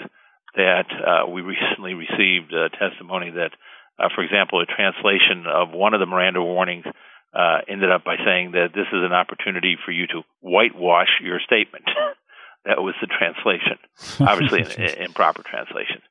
That 0.57 0.88
uh, 0.91 1.29
we 1.31 1.43
recently 1.43 1.95
received 1.95 2.51
testimony 2.81 3.31
that, 3.31 3.53
uh, 3.99 4.09
for 4.14 4.25
example, 4.25 4.61
a 4.61 4.67
translation 4.67 5.45
of 5.47 5.71
one 5.71 5.95
of 5.95 6.01
the 6.01 6.07
Miranda 6.07 6.43
warnings 6.43 6.87
uh, 7.35 7.59
ended 7.69 7.93
up 7.93 8.03
by 8.03 8.17
saying 8.25 8.53
that 8.53 8.73
this 8.75 8.88
is 8.88 9.05
an 9.05 9.12
opportunity 9.12 9.77
for 9.85 9.93
you 9.93 10.07
to 10.09 10.23
whitewash 10.41 11.21
your 11.23 11.38
statement. 11.45 11.85
that 12.64 12.83
was 12.83 12.95
the 13.01 13.07
translation, 13.07 13.79
obviously 14.27 14.64
in, 14.83 15.03
improper 15.05 15.43
translation. 15.43 16.03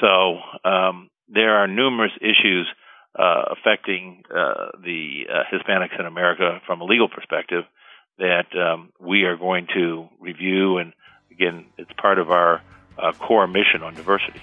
So 0.00 0.38
um, 0.68 1.10
there 1.28 1.56
are 1.56 1.66
numerous 1.66 2.12
issues 2.20 2.68
uh, 3.18 3.42
affecting 3.50 4.22
uh, 4.30 4.70
the 4.82 5.24
uh, 5.28 5.42
Hispanics 5.52 5.98
in 5.98 6.06
America 6.06 6.60
from 6.66 6.80
a 6.80 6.84
legal 6.84 7.08
perspective 7.08 7.64
that 8.18 8.46
um, 8.56 8.92
we 9.00 9.24
are 9.24 9.36
going 9.36 9.66
to 9.74 10.08
review. 10.20 10.78
And 10.78 10.92
again, 11.30 11.66
it's 11.76 11.90
part 12.00 12.18
of 12.18 12.30
our 12.30 12.62
uh, 12.98 13.12
core 13.12 13.46
mission 13.46 13.82
on 13.82 13.94
diversity. 13.94 14.40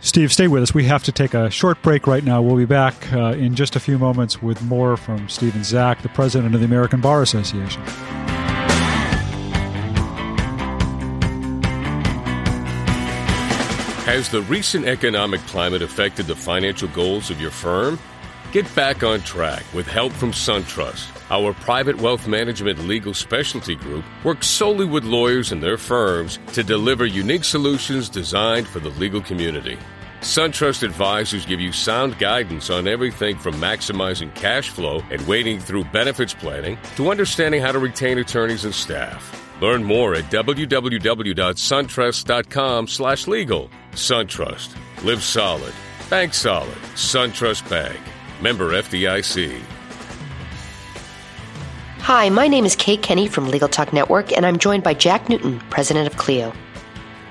Steve, 0.00 0.32
stay 0.32 0.48
with 0.48 0.64
us. 0.64 0.74
We 0.74 0.84
have 0.84 1.04
to 1.04 1.12
take 1.12 1.32
a 1.32 1.48
short 1.48 1.80
break 1.80 2.08
right 2.08 2.24
now. 2.24 2.42
We'll 2.42 2.56
be 2.56 2.64
back 2.64 3.12
uh, 3.12 3.34
in 3.34 3.54
just 3.54 3.76
a 3.76 3.80
few 3.80 3.98
moments 3.98 4.42
with 4.42 4.60
more 4.62 4.96
from 4.96 5.28
Stephen 5.28 5.62
Zack, 5.62 6.02
the 6.02 6.08
president 6.08 6.54
of 6.56 6.60
the 6.60 6.66
American 6.66 7.00
Bar 7.00 7.22
Association. 7.22 7.82
Has 14.04 14.28
the 14.28 14.42
recent 14.42 14.86
economic 14.86 15.40
climate 15.42 15.80
affected 15.80 16.26
the 16.26 16.34
financial 16.34 16.88
goals 16.88 17.30
of 17.30 17.40
your 17.40 17.52
firm? 17.52 18.00
Get 18.50 18.74
back 18.74 19.04
on 19.04 19.20
track 19.20 19.62
with 19.72 19.86
help 19.86 20.10
from 20.12 20.32
SunTrust. 20.32 21.08
Our 21.30 21.52
private 21.52 21.98
wealth 21.98 22.26
management 22.26 22.80
legal 22.80 23.14
specialty 23.14 23.76
group 23.76 24.04
works 24.24 24.48
solely 24.48 24.86
with 24.86 25.04
lawyers 25.04 25.52
and 25.52 25.62
their 25.62 25.78
firms 25.78 26.40
to 26.48 26.64
deliver 26.64 27.06
unique 27.06 27.44
solutions 27.44 28.08
designed 28.08 28.66
for 28.66 28.80
the 28.80 28.90
legal 28.90 29.20
community. 29.20 29.78
SunTrust 30.20 30.82
advisors 30.82 31.46
give 31.46 31.60
you 31.60 31.70
sound 31.70 32.18
guidance 32.18 32.70
on 32.70 32.88
everything 32.88 33.38
from 33.38 33.54
maximizing 33.54 34.34
cash 34.34 34.68
flow 34.68 35.00
and 35.12 35.24
wading 35.28 35.60
through 35.60 35.84
benefits 35.84 36.34
planning 36.34 36.76
to 36.96 37.12
understanding 37.12 37.62
how 37.62 37.70
to 37.70 37.78
retain 37.78 38.18
attorneys 38.18 38.64
and 38.64 38.74
staff. 38.74 39.41
Learn 39.62 39.82
more 39.84 40.16
at 40.16 40.24
www.suntrust.com 40.24 42.88
slash 42.88 43.28
legal. 43.28 43.70
SunTrust. 43.92 44.74
Live 45.04 45.22
solid. 45.22 45.72
Bank 46.10 46.34
solid. 46.34 46.74
SunTrust 46.96 47.70
Bank. 47.70 48.00
Member 48.40 48.72
FDIC. 48.72 49.62
Hi, 52.00 52.28
my 52.28 52.48
name 52.48 52.64
is 52.64 52.74
Kate 52.74 53.02
Kenny 53.02 53.28
from 53.28 53.48
Legal 53.48 53.68
Talk 53.68 53.92
Network, 53.92 54.36
and 54.36 54.44
I'm 54.44 54.58
joined 54.58 54.82
by 54.82 54.94
Jack 54.94 55.28
Newton, 55.28 55.60
president 55.70 56.08
of 56.08 56.16
Clio. 56.16 56.52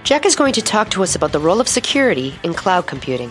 Jack 0.06 0.26
is 0.26 0.38
going 0.38 0.54
to 0.54 0.62
talk 0.62 0.90
to 0.92 1.04
us 1.04 1.16
about 1.16 1.34
the 1.34 1.40
role 1.40 1.60
of 1.60 1.68
security 1.68 2.34
in 2.44 2.54
cloud 2.54 2.88
computing. 2.88 3.30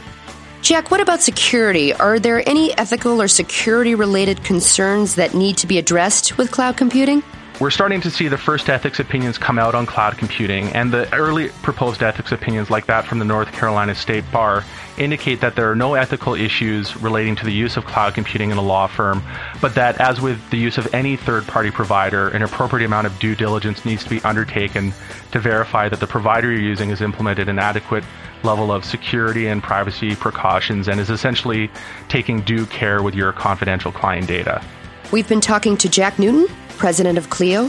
Jack, 0.60 0.90
what 0.90 1.00
about 1.00 1.22
security? 1.22 1.94
Are 1.94 2.18
there 2.18 2.46
any 2.46 2.76
ethical 2.76 3.22
or 3.22 3.28
security 3.28 3.94
related 3.94 4.44
concerns 4.44 5.14
that 5.14 5.32
need 5.32 5.56
to 5.56 5.66
be 5.66 5.78
addressed 5.78 6.36
with 6.36 6.50
cloud 6.50 6.76
computing? 6.76 7.22
We're 7.60 7.68
starting 7.68 8.00
to 8.00 8.10
see 8.10 8.28
the 8.28 8.38
first 8.38 8.70
ethics 8.70 9.00
opinions 9.00 9.36
come 9.36 9.58
out 9.58 9.74
on 9.74 9.84
cloud 9.84 10.16
computing, 10.16 10.68
and 10.68 10.90
the 10.90 11.14
early 11.14 11.50
proposed 11.60 12.02
ethics 12.02 12.32
opinions, 12.32 12.70
like 12.70 12.86
that 12.86 13.04
from 13.04 13.18
the 13.18 13.26
North 13.26 13.52
Carolina 13.52 13.94
State 13.94 14.24
Bar, 14.32 14.64
indicate 14.96 15.42
that 15.42 15.56
there 15.56 15.70
are 15.70 15.76
no 15.76 15.92
ethical 15.92 16.34
issues 16.34 16.96
relating 16.96 17.36
to 17.36 17.44
the 17.44 17.52
use 17.52 17.76
of 17.76 17.84
cloud 17.84 18.14
computing 18.14 18.50
in 18.50 18.56
a 18.56 18.62
law 18.62 18.86
firm, 18.86 19.22
but 19.60 19.74
that, 19.74 20.00
as 20.00 20.22
with 20.22 20.40
the 20.48 20.56
use 20.56 20.78
of 20.78 20.94
any 20.94 21.16
third 21.16 21.46
party 21.46 21.70
provider, 21.70 22.30
an 22.30 22.40
appropriate 22.40 22.86
amount 22.86 23.06
of 23.06 23.18
due 23.18 23.34
diligence 23.34 23.84
needs 23.84 24.04
to 24.04 24.08
be 24.08 24.22
undertaken 24.22 24.94
to 25.30 25.38
verify 25.38 25.86
that 25.86 26.00
the 26.00 26.06
provider 26.06 26.50
you're 26.50 26.62
using 26.62 26.88
has 26.88 27.02
implemented 27.02 27.50
an 27.50 27.58
adequate 27.58 28.04
level 28.42 28.72
of 28.72 28.86
security 28.86 29.48
and 29.48 29.62
privacy 29.62 30.16
precautions 30.16 30.88
and 30.88 30.98
is 30.98 31.10
essentially 31.10 31.70
taking 32.08 32.40
due 32.40 32.64
care 32.64 33.02
with 33.02 33.14
your 33.14 33.34
confidential 33.34 33.92
client 33.92 34.26
data. 34.26 34.64
We've 35.12 35.28
been 35.28 35.40
talking 35.40 35.76
to 35.78 35.88
Jack 35.88 36.18
Newton 36.18 36.46
president 36.80 37.16
of 37.18 37.30
Clio. 37.30 37.68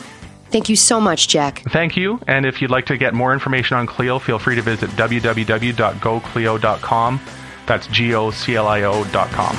Thank 0.52 0.70
you 0.70 0.76
so 0.76 1.00
much, 1.00 1.28
Jack. 1.28 1.62
Thank 1.70 1.96
you. 1.96 2.20
And 2.28 2.44
if 2.46 2.62
you'd 2.62 2.72
like 2.72 2.86
to 2.88 2.98
get 2.98 3.14
more 3.14 3.32
information 3.34 3.78
on 3.78 3.86
Clio, 3.86 4.18
feel 4.20 4.40
free 4.40 4.56
to 4.56 4.62
visit 4.62 4.90
www.goclio.com. 4.92 7.20
That's 7.68 7.88
G 7.88 8.16
O 8.16 8.32
C 8.32 8.56
L 8.56 8.68
I 8.68 8.84
O.com. 8.84 9.58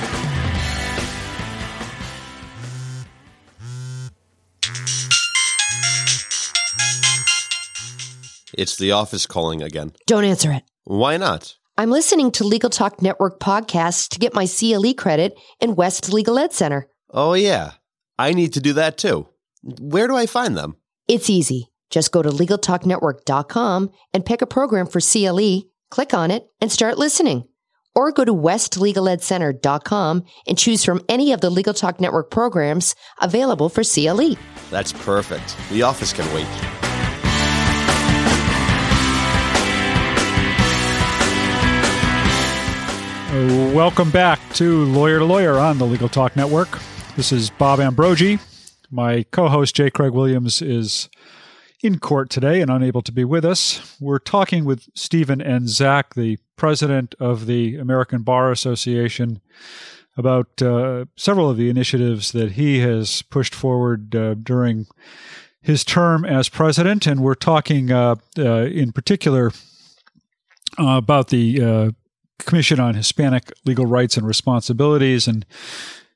It's 8.54 8.76
the 8.76 8.92
office 8.92 9.26
calling 9.26 9.62
again. 9.62 9.92
Don't 10.06 10.24
answer 10.24 10.52
it. 10.52 10.64
Why 10.84 11.16
not? 11.16 11.56
I'm 11.78 11.90
listening 11.90 12.32
to 12.32 12.44
Legal 12.44 12.68
Talk 12.68 13.00
Network 13.00 13.40
podcasts 13.40 14.10
to 14.10 14.18
get 14.18 14.34
my 14.34 14.46
CLE 14.46 14.92
credit 14.92 15.38
in 15.58 15.74
West 15.74 16.12
Legal 16.12 16.38
Ed 16.38 16.52
Center. 16.52 16.86
Oh, 17.12 17.34
yeah. 17.34 17.72
I 18.18 18.32
need 18.32 18.54
to 18.54 18.60
do 18.60 18.72
that 18.74 18.96
too. 18.96 19.28
Where 19.62 20.06
do 20.06 20.16
I 20.16 20.26
find 20.26 20.56
them? 20.56 20.76
It's 21.08 21.28
easy. 21.28 21.70
Just 21.90 22.10
go 22.10 22.22
to 22.22 22.30
LegalTalkNetwork.com 22.30 23.90
and 24.14 24.24
pick 24.24 24.40
a 24.40 24.46
program 24.46 24.86
for 24.86 25.00
CLE, 25.00 25.64
click 25.90 26.14
on 26.14 26.30
it, 26.30 26.46
and 26.60 26.72
start 26.72 26.96
listening. 26.96 27.44
Or 27.94 28.10
go 28.12 28.24
to 28.24 28.32
WestLegalEdCenter.com 28.32 30.24
and 30.46 30.58
choose 30.58 30.82
from 30.82 31.04
any 31.10 31.32
of 31.32 31.42
the 31.42 31.50
Legal 31.50 31.74
Talk 31.74 32.00
Network 32.00 32.30
programs 32.30 32.94
available 33.20 33.68
for 33.68 33.84
CLE. 33.84 34.36
That's 34.70 34.94
perfect. 34.94 35.54
The 35.70 35.82
office 35.82 36.14
can 36.14 36.24
wait. 36.34 36.46
Welcome 43.74 44.10
back 44.10 44.40
to 44.54 44.84
Lawyer 44.86 45.18
to 45.18 45.24
Lawyer 45.26 45.58
on 45.58 45.76
the 45.76 45.86
Legal 45.86 46.08
Talk 46.08 46.36
Network. 46.36 46.78
This 47.14 47.30
is 47.30 47.50
Bob 47.50 47.78
Ambrogi. 47.78 48.40
My 48.90 49.24
co 49.24 49.48
host, 49.48 49.76
J. 49.76 49.90
Craig 49.90 50.12
Williams, 50.12 50.62
is 50.62 51.10
in 51.82 51.98
court 51.98 52.30
today 52.30 52.62
and 52.62 52.70
unable 52.70 53.02
to 53.02 53.12
be 53.12 53.22
with 53.22 53.44
us. 53.44 53.98
We're 54.00 54.18
talking 54.18 54.64
with 54.64 54.88
Stephen 54.94 55.42
N. 55.42 55.68
Zack, 55.68 56.14
the 56.14 56.38
president 56.56 57.14
of 57.20 57.44
the 57.44 57.76
American 57.76 58.22
Bar 58.22 58.50
Association, 58.50 59.42
about 60.16 60.62
uh, 60.62 61.04
several 61.14 61.50
of 61.50 61.58
the 61.58 61.68
initiatives 61.68 62.32
that 62.32 62.52
he 62.52 62.78
has 62.78 63.20
pushed 63.20 63.54
forward 63.54 64.16
uh, 64.16 64.32
during 64.32 64.86
his 65.60 65.84
term 65.84 66.24
as 66.24 66.48
president. 66.48 67.06
And 67.06 67.20
we're 67.20 67.34
talking 67.34 67.92
uh, 67.92 68.14
uh 68.38 68.64
in 68.64 68.90
particular 68.90 69.52
uh, 70.78 70.96
about 70.96 71.28
the 71.28 71.62
uh, 71.62 71.90
Commission 72.38 72.80
on 72.80 72.94
Hispanic 72.94 73.52
Legal 73.66 73.84
Rights 73.84 74.16
and 74.16 74.26
Responsibilities 74.26 75.28
and 75.28 75.44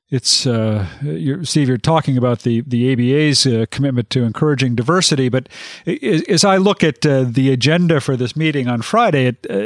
it's 0.09 0.47
uh, 0.47 0.87
you're, 1.01 1.43
Steve. 1.43 1.67
You're 1.67 1.77
talking 1.77 2.17
about 2.17 2.39
the 2.39 2.61
the 2.61 2.93
ABA's 2.93 3.45
uh, 3.45 3.65
commitment 3.71 4.09
to 4.11 4.23
encouraging 4.23 4.73
diversity, 4.73 5.27
but 5.27 5.49
as 5.85 6.45
I 6.45 6.55
look 6.57 6.81
at 6.81 7.05
uh, 7.05 7.25
the 7.27 7.51
agenda 7.51 7.99
for 7.99 8.15
this 8.15 8.33
meeting 8.33 8.69
on 8.69 8.81
Friday, 8.81 9.25
it, 9.25 9.45
uh, 9.49 9.57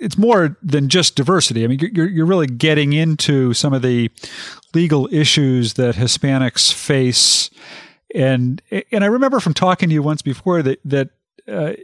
it's 0.00 0.16
more 0.16 0.56
than 0.62 0.88
just 0.88 1.16
diversity. 1.16 1.64
I 1.64 1.66
mean, 1.66 1.78
you're 1.92 2.08
you're 2.08 2.24
really 2.24 2.46
getting 2.46 2.94
into 2.94 3.52
some 3.52 3.74
of 3.74 3.82
the 3.82 4.10
legal 4.72 5.06
issues 5.12 5.74
that 5.74 5.96
Hispanics 5.96 6.72
face, 6.72 7.50
and 8.14 8.62
and 8.90 9.04
I 9.04 9.08
remember 9.08 9.38
from 9.38 9.52
talking 9.52 9.90
to 9.90 9.94
you 9.94 10.02
once 10.02 10.22
before 10.22 10.62
that 10.62 10.80
that 10.86 11.10
uh, 11.46 11.74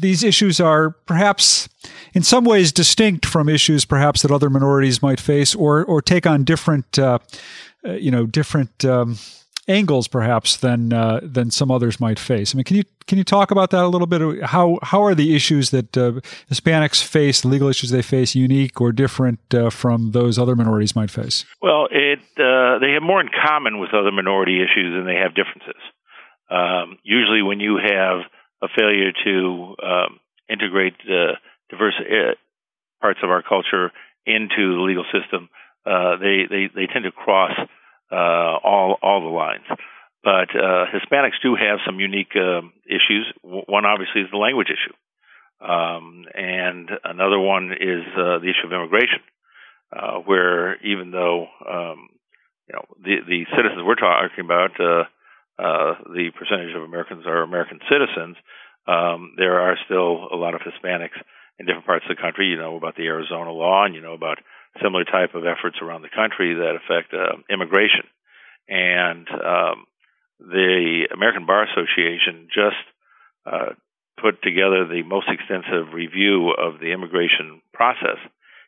these 0.00 0.24
issues 0.24 0.60
are 0.60 0.90
perhaps 0.90 1.68
in 2.14 2.22
some 2.22 2.44
ways 2.44 2.72
distinct 2.72 3.26
from 3.26 3.48
issues 3.48 3.84
perhaps 3.84 4.22
that 4.22 4.30
other 4.30 4.50
minorities 4.50 5.02
might 5.02 5.20
face 5.20 5.54
or 5.54 5.84
or 5.84 6.00
take 6.00 6.26
on 6.26 6.44
different 6.44 6.98
uh, 6.98 7.18
uh, 7.86 7.92
you 7.92 8.10
know 8.10 8.26
different 8.26 8.84
um, 8.84 9.18
angles 9.68 10.08
perhaps 10.08 10.56
than 10.56 10.92
uh, 10.92 11.20
than 11.22 11.50
some 11.50 11.70
others 11.70 12.00
might 12.00 12.18
face. 12.18 12.54
I 12.54 12.56
mean, 12.56 12.64
can 12.64 12.76
you 12.76 12.84
can 13.06 13.18
you 13.18 13.24
talk 13.24 13.50
about 13.50 13.70
that 13.70 13.84
a 13.84 13.88
little 13.88 14.06
bit? 14.06 14.44
How 14.44 14.78
how 14.82 15.02
are 15.02 15.14
the 15.14 15.34
issues 15.34 15.70
that 15.70 15.96
uh, 15.96 16.12
Hispanics 16.50 17.02
face, 17.02 17.44
legal 17.44 17.68
issues 17.68 17.90
they 17.90 18.02
face, 18.02 18.34
unique 18.34 18.80
or 18.80 18.92
different 18.92 19.40
uh, 19.54 19.70
from 19.70 20.12
those 20.12 20.38
other 20.38 20.56
minorities 20.56 20.96
might 20.96 21.10
face? 21.10 21.44
Well, 21.60 21.88
it 21.90 22.20
uh, 22.38 22.78
they 22.78 22.92
have 22.92 23.02
more 23.02 23.20
in 23.20 23.28
common 23.28 23.78
with 23.78 23.92
other 23.94 24.12
minority 24.12 24.62
issues 24.62 24.94
than 24.94 25.06
they 25.06 25.20
have 25.20 25.34
differences. 25.34 25.80
Um, 26.50 26.98
usually, 27.02 27.42
when 27.42 27.60
you 27.60 27.78
have 27.82 28.20
a 28.62 28.68
failure 28.76 29.12
to 29.24 29.74
um, 29.82 30.20
integrate 30.48 30.94
uh, 31.04 31.36
diverse 31.70 31.94
uh, 32.00 32.34
parts 33.00 33.20
of 33.22 33.30
our 33.30 33.42
culture 33.42 33.92
into 34.24 34.76
the 34.76 34.82
legal 34.82 35.04
system, 35.12 35.48
uh, 35.84 36.16
they, 36.16 36.46
they 36.50 36.68
they 36.74 36.86
tend 36.92 37.04
to 37.04 37.12
cross 37.12 37.52
uh, 38.10 38.14
all 38.14 38.98
all 39.02 39.20
the 39.20 39.34
lines. 39.34 39.64
But 40.24 40.50
uh, 40.50 40.86
Hispanics 40.90 41.38
do 41.42 41.54
have 41.54 41.78
some 41.86 42.00
unique 42.00 42.34
um, 42.34 42.72
issues. 42.86 43.32
One 43.42 43.84
obviously 43.84 44.22
is 44.22 44.30
the 44.32 44.38
language 44.38 44.66
issue, 44.66 44.94
um, 45.64 46.24
and 46.34 46.90
another 47.04 47.38
one 47.38 47.70
is 47.72 48.02
uh, 48.16 48.38
the 48.42 48.50
issue 48.50 48.66
of 48.66 48.72
immigration, 48.72 49.22
where 50.24 50.82
even 50.82 51.12
though 51.12 51.46
um, 51.62 52.08
you 52.66 52.74
know 52.74 52.84
the 52.98 53.16
the 53.28 53.46
citizens 53.54 53.82
we're 53.86 53.94
talking 53.94 54.44
about 54.44 54.74
uh, 55.58 55.94
the 56.12 56.30
percentage 56.36 56.74
of 56.76 56.82
Americans 56.82 57.26
are 57.26 57.42
American 57.42 57.80
citizens, 57.90 58.36
um, 58.86 59.34
there 59.36 59.60
are 59.60 59.76
still 59.84 60.28
a 60.30 60.36
lot 60.36 60.54
of 60.54 60.60
Hispanics 60.60 61.18
in 61.58 61.66
different 61.66 61.86
parts 61.86 62.04
of 62.08 62.16
the 62.16 62.22
country. 62.22 62.46
You 62.46 62.58
know 62.58 62.76
about 62.76 62.96
the 62.96 63.06
Arizona 63.06 63.50
law, 63.50 63.84
and 63.84 63.94
you 63.94 64.00
know 64.00 64.14
about 64.14 64.38
similar 64.82 65.04
type 65.04 65.34
of 65.34 65.44
efforts 65.46 65.78
around 65.80 66.02
the 66.02 66.14
country 66.14 66.54
that 66.54 66.76
affect 66.76 67.14
uh, 67.14 67.40
immigration. 67.50 68.04
And 68.68 69.26
um, 69.30 69.86
the 70.38 71.08
American 71.12 71.46
Bar 71.46 71.66
Association 71.70 72.48
just 72.52 72.84
uh, 73.46 73.72
put 74.20 74.42
together 74.42 74.86
the 74.86 75.02
most 75.04 75.28
extensive 75.28 75.94
review 75.94 76.50
of 76.50 76.80
the 76.80 76.92
immigration 76.92 77.62
process 77.72 78.18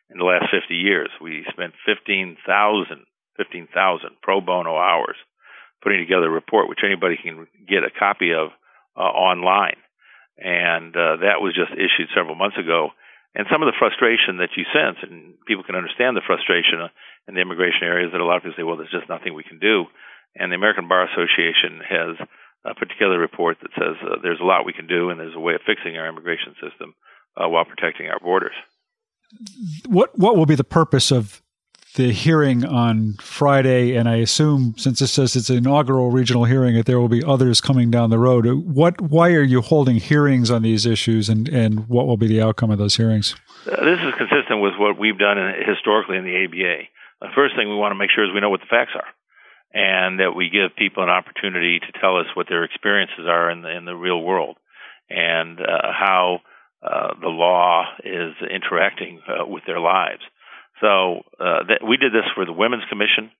in 0.09 0.17
the 0.17 0.25
last 0.25 0.45
50 0.51 0.73
years. 0.73 1.09
We 1.21 1.45
spent 1.51 1.73
15,000 1.85 3.05
15,000 3.39 4.09
pro 4.21 4.41
bono 4.41 4.75
hours 4.75 5.15
putting 5.83 5.99
together 5.99 6.27
a 6.27 6.39
report 6.41 6.69
which 6.69 6.83
anybody 6.85 7.15
can 7.21 7.47
get 7.67 7.83
a 7.83 7.91
copy 7.91 8.33
of 8.33 8.49
uh, 8.97 9.07
online. 9.07 9.79
And 10.37 10.95
uh, 10.95 11.23
that 11.27 11.43
was 11.43 11.55
just 11.55 11.71
issued 11.75 12.11
several 12.15 12.35
months 12.35 12.57
ago. 12.57 12.91
And 13.35 13.45
some 13.51 13.61
of 13.61 13.67
the 13.67 13.77
frustration 13.77 14.41
that 14.41 14.55
you 14.57 14.65
sense, 14.73 14.97
and 15.03 15.37
people 15.45 15.63
can 15.63 15.75
understand 15.75 16.17
the 16.17 16.25
frustration 16.25 16.81
uh, 16.81 16.89
in 17.27 17.35
the 17.35 17.41
immigration 17.41 17.85
areas, 17.85 18.11
that 18.11 18.21
a 18.21 18.25
lot 18.25 18.37
of 18.37 18.43
people 18.43 18.57
say, 18.57 18.65
well, 18.65 18.77
there's 18.77 18.91
just 18.91 19.11
nothing 19.11 19.35
we 19.35 19.45
can 19.45 19.59
do. 19.59 19.85
And 20.35 20.51
the 20.51 20.59
American 20.59 20.87
Bar 20.87 21.05
Association 21.11 21.81
has 21.83 22.13
uh, 22.65 22.73
put 22.77 22.89
together 22.89 23.15
a 23.15 23.19
report 23.19 23.57
that 23.61 23.71
says 23.75 23.95
uh, 24.01 24.17
there's 24.23 24.39
a 24.41 24.47
lot 24.47 24.65
we 24.65 24.73
can 24.73 24.87
do, 24.87 25.09
and 25.09 25.19
there's 25.19 25.35
a 25.35 25.39
way 25.39 25.53
of 25.55 25.61
fixing 25.65 25.97
our 25.97 26.07
immigration 26.07 26.55
system 26.57 26.95
uh, 27.37 27.47
while 27.47 27.65
protecting 27.65 28.07
our 28.07 28.19
borders. 28.19 28.55
What 29.87 30.17
what 30.17 30.35
will 30.35 30.47
be 30.47 30.55
the 30.55 30.63
purpose 30.63 31.11
of 31.11 31.41
the 31.99 32.13
hearing 32.13 32.63
on 32.63 33.15
Friday, 33.19 33.93
and 33.93 34.07
I 34.07 34.15
assume 34.15 34.73
since 34.77 34.99
this 34.99 35.11
says 35.11 35.35
it's 35.35 35.49
an 35.49 35.57
inaugural 35.57 36.11
regional 36.11 36.45
hearing, 36.45 36.75
that 36.75 36.85
there 36.85 36.97
will 36.97 37.09
be 37.09 37.21
others 37.21 37.59
coming 37.59 37.91
down 37.91 38.09
the 38.09 38.17
road. 38.17 38.47
What? 38.47 39.01
Why 39.01 39.31
are 39.31 39.43
you 39.43 39.61
holding 39.61 39.97
hearings 39.97 40.49
on 40.49 40.61
these 40.61 40.85
issues, 40.85 41.27
and 41.27 41.49
and 41.49 41.89
what 41.89 42.07
will 42.07 42.15
be 42.15 42.27
the 42.27 42.41
outcome 42.41 42.71
of 42.71 42.77
those 42.77 42.95
hearings? 42.95 43.35
Uh, 43.67 43.83
this 43.83 43.99
is 43.99 44.13
consistent 44.17 44.61
with 44.61 44.75
what 44.79 44.97
we've 44.97 45.19
done 45.19 45.37
in, 45.37 45.53
historically 45.67 46.15
in 46.15 46.23
the 46.23 46.45
ABA. 46.45 46.87
The 47.19 47.35
first 47.35 47.57
thing 47.57 47.67
we 47.67 47.75
want 47.75 47.91
to 47.91 47.99
make 47.99 48.11
sure 48.15 48.23
is 48.23 48.33
we 48.33 48.39
know 48.39 48.49
what 48.49 48.61
the 48.61 48.71
facts 48.71 48.93
are, 48.95 49.11
and 49.73 50.21
that 50.21 50.31
we 50.33 50.49
give 50.49 50.77
people 50.77 51.03
an 51.03 51.09
opportunity 51.09 51.79
to 51.79 51.99
tell 51.99 52.15
us 52.15 52.27
what 52.33 52.47
their 52.47 52.63
experiences 52.63 53.27
are 53.27 53.51
in 53.51 53.61
the 53.61 53.75
in 53.75 53.83
the 53.83 53.95
real 53.95 54.21
world, 54.21 54.55
and 55.09 55.59
uh, 55.59 55.91
how 55.91 56.39
uh, 56.81 57.13
the 57.19 57.27
law 57.27 57.91
is 58.05 58.35
interacting 58.49 59.19
uh, 59.27 59.45
with 59.45 59.63
their 59.67 59.81
lives. 59.81 60.21
So 60.81 61.23
uh, 61.39 61.63
that, 61.67 61.79
we 61.87 61.97
did 61.97 62.13
this 62.13 62.27
for 62.35 62.45
the 62.45 62.53
Women's 62.53 62.87
Commission. 62.89 63.31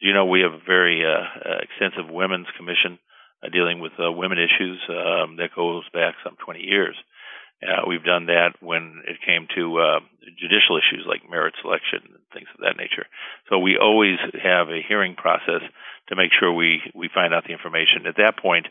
You 0.00 0.12
know, 0.12 0.26
we 0.26 0.40
have 0.40 0.52
a 0.52 0.64
very 0.64 1.04
uh, 1.04 1.48
uh, 1.48 1.58
extensive 1.62 2.12
Women's 2.12 2.48
Commission 2.56 2.98
uh, 3.42 3.48
dealing 3.48 3.80
with 3.80 3.92
uh, 3.98 4.10
women 4.12 4.38
issues 4.38 4.80
um, 4.88 5.36
that 5.36 5.54
goes 5.54 5.84
back 5.92 6.14
some 6.24 6.36
20 6.44 6.60
years. 6.60 6.96
Uh, 7.64 7.88
we've 7.88 8.04
done 8.04 8.26
that 8.26 8.52
when 8.60 9.00
it 9.08 9.16
came 9.24 9.48
to 9.56 9.80
uh, 9.80 10.00
judicial 10.36 10.76
issues 10.76 11.08
like 11.08 11.24
merit 11.28 11.54
selection 11.62 12.00
and 12.04 12.20
things 12.32 12.48
of 12.52 12.60
that 12.60 12.76
nature. 12.76 13.08
So 13.48 13.58
we 13.58 13.78
always 13.80 14.20
have 14.44 14.68
a 14.68 14.84
hearing 14.86 15.16
process 15.16 15.64
to 16.08 16.16
make 16.16 16.32
sure 16.38 16.52
we, 16.52 16.82
we 16.94 17.08
find 17.08 17.32
out 17.32 17.44
the 17.44 17.56
information. 17.56 18.04
At 18.06 18.20
that 18.20 18.36
point, 18.36 18.66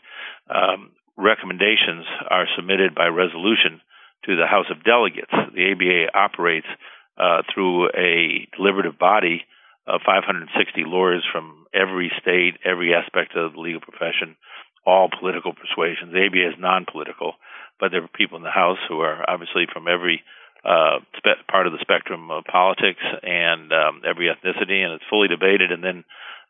um, 0.46 0.94
recommendations 1.18 2.06
are 2.30 2.46
submitted 2.54 2.94
by 2.94 3.06
resolution 3.06 3.82
to 4.24 4.36
the 4.36 4.46
House 4.46 4.70
of 4.70 4.84
Delegates. 4.84 5.34
The 5.34 5.72
ABA 5.74 6.14
operates 6.14 6.70
uh, 7.18 7.42
through 7.52 7.88
a 7.90 8.46
deliberative 8.56 8.98
body 8.98 9.42
of 9.86 10.00
560 10.04 10.50
lawyers 10.84 11.24
from 11.30 11.66
every 11.72 12.10
state, 12.20 12.58
every 12.64 12.94
aspect 12.94 13.36
of 13.36 13.54
the 13.54 13.60
legal 13.60 13.80
profession, 13.80 14.36
all 14.84 15.08
political 15.08 15.52
persuasions. 15.52 16.12
The 16.12 16.26
ABA 16.26 16.54
is 16.54 16.58
non-political, 16.58 17.34
but 17.78 17.90
there 17.90 18.02
are 18.02 18.08
people 18.08 18.36
in 18.36 18.42
the 18.42 18.50
House 18.50 18.78
who 18.88 19.00
are 19.00 19.22
obviously 19.28 19.66
from 19.72 19.86
every 19.86 20.22
uh, 20.64 20.98
spe- 21.16 21.46
part 21.48 21.66
of 21.66 21.72
the 21.72 21.82
spectrum 21.82 22.30
of 22.30 22.44
politics 22.44 23.02
and 23.22 23.72
um, 23.72 24.02
every 24.02 24.26
ethnicity, 24.26 24.82
and 24.82 24.94
it's 24.94 25.10
fully 25.10 25.28
debated. 25.28 25.70
And 25.70 25.82
then 25.82 26.04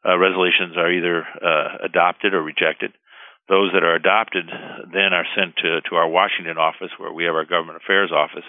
uh, 0.05 0.17
resolutions 0.17 0.77
are 0.77 0.91
either 0.91 1.21
uh, 1.21 1.85
adopted 1.85 2.33
or 2.33 2.43
rejected. 2.43 2.93
Those 3.49 3.71
that 3.75 3.85
are 3.85 3.95
adopted 3.95 4.49
then 4.93 5.13
are 5.13 5.29
sent 5.37 5.57
to, 5.63 5.81
to 5.91 5.97
our 5.97 6.09
Washington 6.09 6.59
office, 6.59 6.91
where 6.99 7.13
we 7.13 7.25
have 7.25 7.35
our 7.35 7.45
government 7.45 7.79
affairs 7.83 8.11
office, 8.11 8.47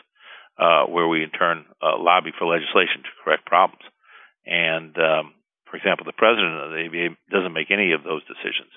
uh, 0.59 0.85
where 0.85 1.07
we 1.07 1.23
in 1.23 1.29
turn 1.29 1.65
uh, 1.81 1.97
lobby 1.97 2.31
for 2.37 2.45
legislation 2.45 3.03
to 3.03 3.09
correct 3.23 3.45
problems. 3.45 3.83
And 4.45 4.95
um, 4.97 5.33
for 5.69 5.77
example, 5.77 6.05
the 6.05 6.15
president 6.17 6.55
of 6.55 6.71
the 6.71 6.85
ABA 6.87 7.15
doesn't 7.29 7.53
make 7.53 7.71
any 7.71 7.91
of 7.91 8.03
those 8.03 8.23
decisions. 8.25 8.71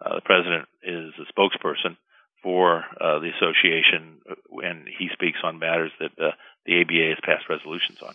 Uh, 0.00 0.16
the 0.16 0.26
president 0.26 0.68
is 0.82 1.12
a 1.18 1.26
spokesperson 1.32 1.96
for 2.42 2.84
uh, 3.00 3.18
the 3.20 3.30
association, 3.32 4.20
uh, 4.28 4.34
and 4.62 4.86
he 4.86 5.08
speaks 5.12 5.38
on 5.42 5.58
matters 5.58 5.92
that 5.98 6.12
uh, 6.20 6.32
the 6.66 6.80
ABA 6.82 7.16
has 7.16 7.18
passed 7.24 7.48
resolutions 7.48 7.98
on. 8.02 8.14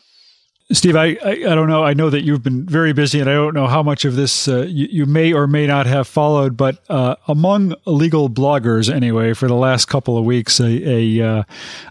Steve, 0.71 0.95
I, 0.95 1.17
I, 1.25 1.31
I, 1.31 1.55
don't 1.55 1.67
know. 1.67 1.83
I 1.83 1.95
know 1.95 2.11
that 2.11 2.23
you've 2.23 2.43
been 2.43 2.63
very 2.63 2.93
busy, 2.93 3.19
and 3.19 3.27
I 3.27 3.33
don't 3.33 3.55
know 3.55 3.65
how 3.65 3.81
much 3.81 4.05
of 4.05 4.15
this 4.15 4.47
uh, 4.47 4.67
you, 4.67 4.87
you, 4.91 5.05
may 5.07 5.33
or 5.33 5.47
may 5.47 5.65
not 5.65 5.87
have 5.87 6.07
followed. 6.07 6.55
But 6.55 6.77
uh, 6.89 7.15
among 7.27 7.73
legal 7.85 8.29
bloggers, 8.29 8.93
anyway, 8.93 9.33
for 9.33 9.47
the 9.47 9.55
last 9.55 9.85
couple 9.85 10.15
of 10.15 10.25
weeks, 10.25 10.59
a 10.59 10.67
a, 10.67 11.27
uh, 11.27 11.43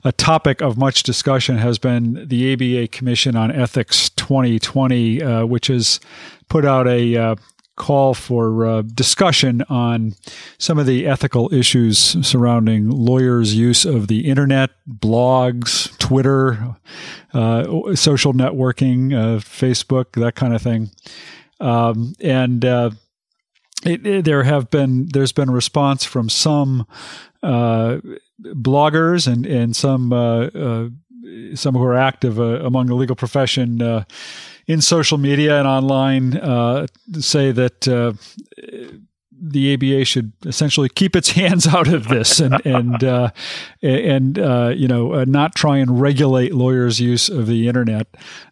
a, 0.05 0.13
topic 0.13 0.61
of 0.61 0.79
much 0.79 1.03
discussion 1.03 1.59
has 1.59 1.79
been 1.79 2.29
the 2.29 2.53
ABA 2.53 2.89
Commission 2.89 3.35
on 3.35 3.51
Ethics 3.51 4.11
2020, 4.11 5.23
uh, 5.23 5.45
which 5.45 5.67
has 5.67 5.99
put 6.49 6.65
out 6.65 6.87
a 6.87 7.17
uh, 7.17 7.35
call 7.79 8.13
for 8.13 8.67
uh, 8.67 8.83
discussion 8.83 9.63
on 9.71 10.15
some 10.59 10.79
of 10.79 10.87
the 10.87 11.07
ethical 11.07 11.53
issues 11.55 11.99
surrounding 12.27 12.91
lawyers' 12.91 13.55
use 13.55 13.85
of 13.87 14.09
the 14.09 14.29
internet, 14.29 14.71
blogs, 14.87 15.97
Twitter, 15.99 16.77
uh, 17.33 17.95
social 17.95 18.35
networking, 18.35 19.15
uh, 19.15 19.39
Facebook, 19.39 20.21
that 20.21 20.35
kind 20.35 20.55
of 20.55 20.61
thing. 20.61 20.91
Um, 21.61 22.15
and 22.21 22.65
uh, 22.65 22.91
it, 23.87 24.07
it, 24.07 24.25
there 24.25 24.43
have 24.43 24.71
been 24.71 25.09
there's 25.13 25.33
been 25.33 25.49
a 25.49 25.53
response 25.53 26.05
from 26.05 26.29
some 26.29 26.87
uh, 27.43 27.99
bloggers 28.43 29.27
and 29.33 29.47
and 29.47 29.75
some 29.75 30.13
uh, 30.13 30.89
some 31.55 31.75
who 31.75 31.85
are 31.85 31.97
active 31.97 32.39
among 32.39 32.87
the 32.87 32.95
legal 32.95 33.17
profession 33.17 34.05
in 34.69 34.83
social 34.83 35.19
media 35.19 35.59
and 35.59 35.67
online 35.67 36.37
uh, 36.37 36.87
say 37.19 37.51
that 37.53 37.89
uh, 37.89 38.13
the 39.41 39.75
ABA 39.75 40.05
should 40.05 40.33
essentially 40.45 40.89
keep 40.89 41.15
its 41.15 41.31
hands 41.39 41.67
out 41.67 41.89
of 41.89 42.09
this 42.09 42.41
and 42.41 42.65
and 42.67 43.05
uh, 43.05 43.31
and 43.83 44.39
uh, 44.39 44.73
you 44.75 44.89
know 44.89 45.15
uh, 45.15 45.25
not 45.27 45.55
try 45.55 45.79
and 45.79 46.01
regulate 46.01 46.55
lawyers' 46.55 47.01
use 47.01 47.29
of 47.29 47.47
the 47.47 47.69
internet. 47.69 48.07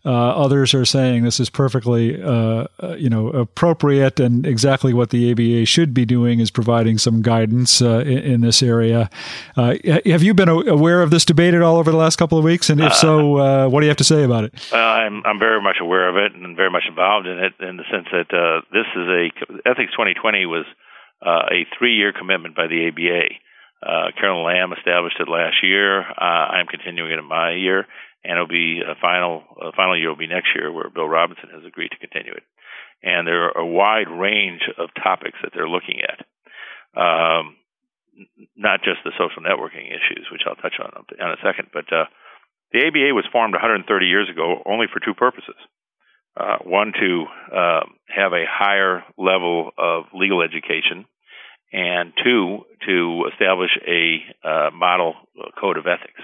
Uh, 0.05 0.11
others 0.11 0.73
are 0.75 0.85
saying 0.85 1.25
this 1.25 1.41
is 1.41 1.51
perfectly 1.51 2.23
uh, 2.23 2.67
uh, 2.83 2.95
you 2.99 3.09
know 3.09 3.29
appropriate 3.29 4.21
and 4.21 4.47
exactly 4.47 4.93
what 4.93 5.11
the 5.11 5.31
ABA 5.33 5.67
should 5.67 5.93
be 5.93 6.05
doing 6.05 6.41
is 6.41 6.51
providing 6.51 6.99
some 6.99 7.23
guidance 7.23 7.81
in, 7.81 8.07
in, 8.07 8.41
this 8.41 8.63
area. 8.63 9.11
have 9.57 10.23
you 10.23 10.35
been 10.35 10.49
aware 10.49 11.03
of 11.03 11.11
this 11.11 11.25
debate 11.25 11.55
at 11.55 11.63
all 11.63 11.77
over 11.77 11.91
the 11.91 11.97
last 11.97 12.17
couple 12.17 12.39
of 12.39 12.45
weeks? 12.45 12.71
And 12.71 12.81
if 12.81 12.95
so, 12.95 13.69
what 13.69 13.81
do 13.81 13.87
you 13.87 13.91
have 13.91 13.97
to 13.97 14.05
say 14.05 14.23
about 14.23 14.45
it? 14.45 14.73
I'm 14.73 15.25
I'm 15.25 15.39
very 15.39 15.61
much 15.61 15.77
aware 15.81 16.09
of 16.09 16.17
it 16.17 16.35
and 16.35 16.57
very 16.57 16.71
much 16.71 16.85
involved 16.89 17.27
in 17.27 17.39
it 17.39 17.55
in 17.61 17.77
the 17.77 17.85
sense 17.91 18.07
that 18.13 18.63
this 18.73 18.87
is 18.95 19.09
a 19.09 19.69
Ethics 19.69 19.93
2020 19.93 20.47
was 20.47 20.65
uh, 21.25 21.49
a 21.51 21.67
three-year 21.79 22.13
commitment 22.13 22.57
by 22.57 22.67
the 22.67 22.89
ABA. 22.89 23.41
Uh, 23.83 24.11
Carolyn 24.19 24.45
Lamm 24.45 24.77
established 24.77 25.21
it 25.21 25.29
last 25.29 25.63
year. 25.63 26.01
Uh, 26.01 26.45
I'm 26.57 26.67
continuing 26.67 27.13
it 27.13 27.19
in 27.19 27.29
my 27.29 27.53
year, 27.53 27.87
and 28.25 28.33
it'll 28.33 28.49
be 28.49 28.81
a 28.81 28.95
final 29.01 29.45
a 29.61 29.73
final 29.73 29.99
year 29.99 30.09
will 30.09 30.17
be 30.17 30.27
next 30.27 30.49
year, 30.55 30.73
where 30.73 30.91
Bill 30.91 31.09
Robinson 31.09 31.51
has 31.53 31.65
agreed 31.65 31.93
to 31.93 31.99
continue 31.99 32.33
it. 32.33 32.43
And 33.03 33.27
there 33.27 33.45
are 33.45 33.59
a 33.61 33.67
wide 33.67 34.09
range 34.09 34.63
of 34.79 34.89
topics 34.97 35.39
that 35.43 35.53
they're 35.55 35.69
looking 35.69 36.01
at, 36.01 36.25
um, 36.97 37.57
not 38.57 38.81
just 38.83 39.05
the 39.05 39.13
social 39.21 39.45
networking 39.45 39.93
issues, 39.93 40.27
which 40.33 40.43
I'll 40.47 40.57
touch 40.57 40.81
on 40.81 41.05
in 41.13 41.29
a 41.29 41.37
second. 41.45 41.69
But 41.73 41.93
uh, 41.93 42.09
the 42.73 42.81
ABA 42.89 43.15
was 43.15 43.29
formed 43.31 43.53
130 43.53 43.85
years 44.07 44.29
ago 44.29 44.63
only 44.65 44.87
for 44.91 45.01
two 45.01 45.15
purposes. 45.15 45.57
Uh, 46.37 46.59
one 46.65 46.93
to 46.93 47.25
uh, 47.51 47.81
have 48.09 48.33
a 48.35 48.45
higher 48.47 49.03
level 49.17 49.71
of 49.79 50.05
legal 50.13 50.43
education, 50.43 51.07
and 51.73 52.13
two 52.23 52.59
to 52.87 53.25
establish 53.33 53.71
a 53.89 54.19
uh, 54.47 54.71
model 54.71 55.15
code 55.59 55.79
of 55.79 55.87
ethics 55.87 56.21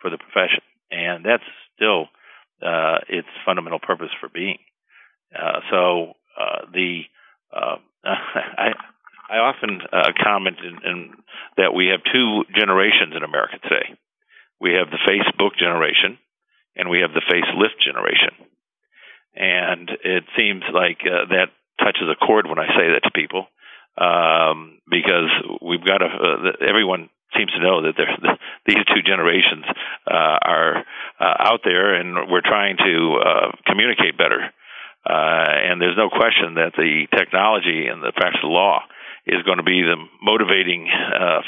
for 0.00 0.08
the 0.10 0.16
profession, 0.16 0.62
and 0.90 1.26
that's 1.26 1.44
still 1.76 2.06
uh, 2.64 3.04
its 3.10 3.28
fundamental 3.44 3.78
purpose 3.78 4.08
for 4.18 4.30
being. 4.30 4.58
Uh, 5.36 5.60
so 5.70 6.12
uh, 6.40 6.64
the 6.72 7.02
I 8.04 8.72
I 9.28 9.36
often 9.44 9.80
comment 10.24 10.56
in, 10.64 10.90
in 10.90 11.10
that 11.58 11.74
we 11.74 11.88
have 11.88 12.00
two 12.10 12.44
generations 12.56 13.12
in 13.14 13.22
America 13.22 13.58
today. 13.62 13.92
We 14.58 14.72
have 14.72 14.88
the 14.88 15.04
Facebook 15.04 15.58
generation, 15.58 16.16
and 16.76 16.88
we 16.88 17.00
have 17.00 17.12
the 17.12 17.20
facelift 17.28 17.84
generation 17.84 18.49
and 19.34 19.90
it 20.04 20.24
seems 20.36 20.62
like 20.72 20.98
uh, 21.04 21.26
that 21.30 21.48
touches 21.78 22.08
a 22.10 22.16
chord 22.16 22.46
when 22.46 22.58
I 22.58 22.66
say 22.76 22.92
that 22.92 23.02
to 23.04 23.10
people 23.14 23.46
um, 24.00 24.80
because 24.88 25.30
we've 25.60 25.84
got 25.84 25.98
to 25.98 26.06
uh, 26.06 26.66
everyone 26.66 27.10
seems 27.36 27.52
to 27.52 27.60
know 27.62 27.82
that 27.82 27.94
these 28.66 28.82
two 28.88 29.02
generations 29.06 29.64
uh, 30.10 30.38
are 30.42 30.84
uh, 31.20 31.34
out 31.38 31.60
there, 31.64 31.94
and 31.94 32.30
we're 32.30 32.44
trying 32.44 32.76
to 32.76 33.18
uh, 33.20 33.50
communicate 33.66 34.18
better. 34.18 34.50
Uh, 35.00 35.48
and 35.70 35.80
there's 35.80 35.96
no 35.96 36.10
question 36.10 36.54
that 36.54 36.72
the 36.76 37.06
technology 37.16 37.86
and 37.86 38.02
the 38.02 38.12
practice 38.12 38.40
of 38.44 38.50
law 38.50 38.80
is 39.26 39.42
going 39.44 39.58
to 39.58 39.64
be 39.64 39.80
the 39.82 39.96
motivating 40.22 40.88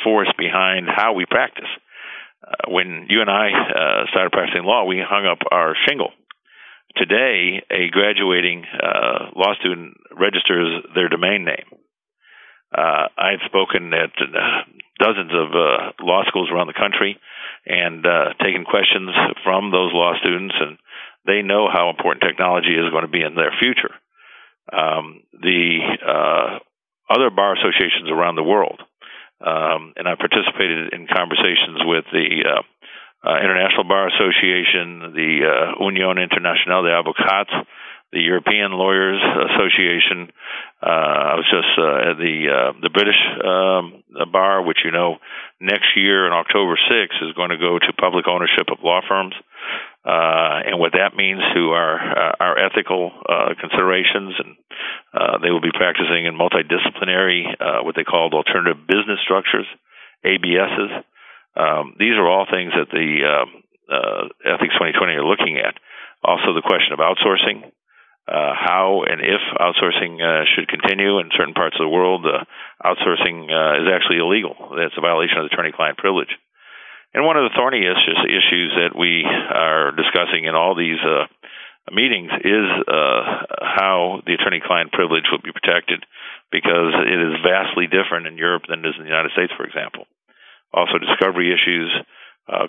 force 0.05 0.29
behind 0.39 0.89
how 0.89 1.13
we 1.15 1.27
practice. 1.27 1.69
When 2.69 3.07
you 3.09 3.21
and 3.21 3.31
I 3.31 3.51
started 4.11 4.33
practicing 4.33 4.65
law, 4.65 4.85
we 4.85 5.03
hung 5.05 5.27
up 5.27 5.39
our 5.51 5.75
shingle. 5.87 6.13
Today, 6.97 7.63
a 7.71 7.89
graduating 7.91 8.65
uh, 8.65 9.33
law 9.35 9.55
student 9.59 9.97
registers 10.13 10.85
their 10.95 11.09
domain 11.09 11.45
name. 11.45 11.81
Uh, 12.73 13.09
I've 13.17 13.41
spoken 13.47 13.93
at 13.95 14.13
uh, 14.21 14.69
dozens 15.01 15.33
of 15.33 15.49
uh, 15.53 15.93
law 16.05 16.25
schools 16.29 16.51
around 16.53 16.67
the 16.67 16.77
country 16.77 17.19
and 17.65 18.05
uh, 18.05 18.35
taken 18.45 18.65
questions 18.65 19.09
from 19.43 19.71
those 19.71 19.93
law 19.93 20.13
students, 20.21 20.55
and 20.61 20.77
they 21.25 21.41
know 21.41 21.69
how 21.73 21.89
important 21.89 22.25
technology 22.27 22.77
is 22.77 22.91
going 22.91 23.07
to 23.07 23.13
be 23.13 23.23
in 23.23 23.37
their 23.37 23.53
future. 23.59 23.93
Um, 24.73 25.23
the 25.33 25.81
other 27.09 27.31
bar 27.31 27.57
associations 27.57 28.11
around 28.11 28.37
the 28.37 28.43
world, 28.43 28.81
um, 29.41 29.93
and 29.97 30.07
I 30.07 30.15
participated 30.15 30.93
in 30.93 31.09
conversations 31.09 31.81
with 31.85 32.05
the 32.13 32.29
uh, 32.47 32.63
uh, 33.25 33.39
International 33.39 33.85
Bar 33.85 34.09
Association, 34.09 35.15
the 35.15 35.33
uh, 35.47 35.85
Union 35.85 36.19
Internationale 36.19 36.83
des 36.83 36.95
Avocats, 36.95 37.67
the 38.13 38.21
European 38.21 38.73
Lawyers 38.73 39.23
Association. 39.55 40.29
Uh, 40.83 41.33
I 41.33 41.35
was 41.41 41.49
just 41.49 41.73
uh, 41.81 42.11
at 42.13 42.17
the 42.21 42.37
uh, 42.51 42.73
the 42.83 42.93
British 42.93 43.17
um, 43.41 44.05
bar, 44.31 44.61
which 44.63 44.85
you 44.85 44.93
know 44.93 45.17
next 45.61 45.97
year 45.97 46.27
in 46.27 46.33
October 46.33 46.77
6th 46.77 47.19
is 47.25 47.33
going 47.35 47.51
to 47.51 47.59
go 47.59 47.79
to 47.79 47.93
public 47.97 48.29
ownership 48.29 48.69
of 48.69 48.85
law 48.85 49.01
firms, 49.09 49.35
uh, 50.05 50.69
and 50.69 50.79
what 50.79 50.93
that 50.93 51.17
means 51.17 51.41
to 51.55 51.73
our 51.73 51.97
uh, 51.97 52.33
our 52.39 52.55
ethical 52.59 53.13
uh, 53.25 53.55
considerations, 53.59 54.37
and 54.37 54.57
they 55.43 55.51
will 55.51 55.65
be 55.65 55.73
practicing 55.73 56.27
in 56.27 56.37
multidisciplinary, 56.37 57.49
what 57.83 57.97
they 57.97 58.05
call 58.05 58.29
alternative 58.35 58.87
business 58.87 59.19
structures, 59.25 59.67
ABSs. 60.27 61.03
Um, 61.57 61.97
these 61.99 62.17
are 62.17 62.29
all 62.29 62.47
things 62.49 62.73
that 62.73 62.89
the 62.89 63.11
um, 63.29 63.49
uh, 63.91 64.57
Ethics 64.57 64.75
2020 64.75 65.13
are 65.21 65.25
looking 65.25 65.59
at. 65.59 65.77
Also, 66.25 66.55
the 66.55 66.65
question 66.65 66.93
of 66.95 67.01
outsourcing 67.01 67.73
uh, 68.29 68.55
how 68.55 69.03
and 69.03 69.19
if 69.21 69.43
outsourcing 69.59 70.23
uh, 70.23 70.47
should 70.55 70.69
continue 70.69 71.19
in 71.19 71.35
certain 71.35 71.55
parts 71.55 71.75
of 71.75 71.83
the 71.83 71.91
world. 71.91 72.25
Uh, 72.25 72.47
outsourcing 72.79 73.51
uh, 73.51 73.83
is 73.83 73.91
actually 73.91 74.23
illegal. 74.23 74.55
That's 74.79 74.95
a 74.97 75.03
violation 75.03 75.43
of 75.43 75.51
the 75.51 75.55
attorney-client 75.55 75.99
privilege. 75.99 76.31
And 77.15 77.27
one 77.27 77.37
of 77.37 77.45
the 77.51 77.55
thorny 77.59 77.83
issues, 77.83 78.19
issues 78.25 78.71
that 78.79 78.97
we 78.97 79.27
are 79.27 79.91
discussing 79.93 80.47
in 80.47 80.55
all 80.55 80.79
these 80.79 81.03
uh, 81.03 81.27
meetings 81.91 82.31
is 82.41 82.67
how 82.89 84.23
the 84.25 84.39
attorney-client 84.39 84.93
privilege 84.93 85.27
will 85.29 85.43
be 85.43 85.53
protected, 85.53 86.07
because 86.51 86.95
it 86.95 87.21
is 87.21 87.43
vastly 87.45 87.91
different 87.91 88.31
in 88.31 88.39
Europe 88.39 88.65
than 88.71 88.81
it 88.81 88.89
is 88.89 88.95
in 88.97 89.05
the 89.05 89.13
United 89.13 89.33
States, 89.35 89.53
for 89.59 89.67
example. 89.67 90.07
Also, 90.73 90.99
discovery 90.99 91.53
issues, 91.53 91.93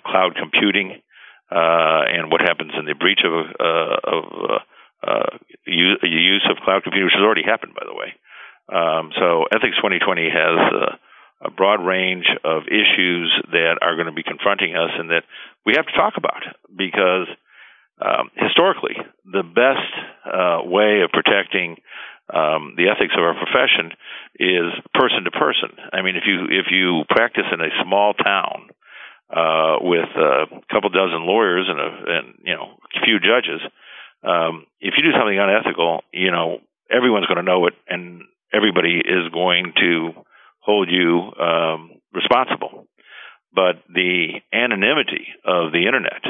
cloud 0.06 0.36
computing, 0.36 1.00
and 1.50 2.30
what 2.30 2.40
happens 2.40 2.72
in 2.78 2.84
the 2.84 2.94
breach 2.94 3.20
of, 3.24 3.32
of 3.32 4.60
uh, 5.06 5.38
use 5.66 6.46
of 6.50 6.56
cloud 6.64 6.82
computing, 6.82 7.06
which 7.06 7.14
has 7.16 7.24
already 7.24 7.44
happened, 7.44 7.74
by 7.74 7.84
the 7.84 7.94
way. 7.94 8.12
Um, 8.72 9.12
so 9.18 9.44
Ethics 9.52 9.76
2020 9.76 10.28
has 10.32 10.98
a 11.44 11.50
broad 11.50 11.84
range 11.84 12.24
of 12.44 12.64
issues 12.68 13.28
that 13.52 13.76
are 13.82 13.96
going 13.96 14.06
to 14.06 14.16
be 14.16 14.22
confronting 14.22 14.74
us 14.74 14.90
and 14.96 15.10
that 15.10 15.24
we 15.66 15.74
have 15.76 15.84
to 15.86 15.92
talk 15.92 16.14
about 16.16 16.42
because 16.74 17.28
um, 18.00 18.30
historically, 18.34 18.96
the 19.24 19.44
best 19.44 19.92
uh, 20.26 20.60
way 20.64 21.02
of 21.04 21.10
protecting 21.12 21.76
um, 22.32 22.74
the 22.76 22.88
ethics 22.88 23.12
of 23.16 23.22
our 23.22 23.36
profession 23.36 23.92
is 24.40 24.72
person 24.94 25.24
to 25.24 25.30
person. 25.30 25.76
I 25.92 26.00
mean, 26.00 26.16
if 26.16 26.24
you 26.26 26.48
if 26.48 26.66
you 26.70 27.04
practice 27.08 27.44
in 27.52 27.60
a 27.60 27.68
small 27.84 28.14
town 28.14 28.70
uh, 29.28 29.76
with 29.80 30.08
a 30.16 30.46
couple 30.72 30.88
dozen 30.88 31.26
lawyers 31.26 31.68
and 31.68 31.78
a 31.78 31.90
and 32.16 32.26
you 32.44 32.54
know 32.54 32.80
a 32.96 33.04
few 33.04 33.20
judges, 33.20 33.60
um, 34.24 34.64
if 34.80 34.94
you 34.96 35.04
do 35.04 35.12
something 35.12 35.38
unethical, 35.38 36.00
you 36.12 36.30
know 36.30 36.58
everyone's 36.90 37.26
going 37.26 37.44
to 37.44 37.50
know 37.50 37.66
it, 37.66 37.74
and 37.88 38.22
everybody 38.52 38.96
is 39.04 39.28
going 39.32 39.74
to 39.76 40.12
hold 40.60 40.88
you 40.90 41.30
um, 41.36 42.00
responsible. 42.14 42.86
But 43.52 43.84
the 43.92 44.40
anonymity 44.52 45.28
of 45.44 45.72
the 45.72 45.84
internet, 45.86 46.24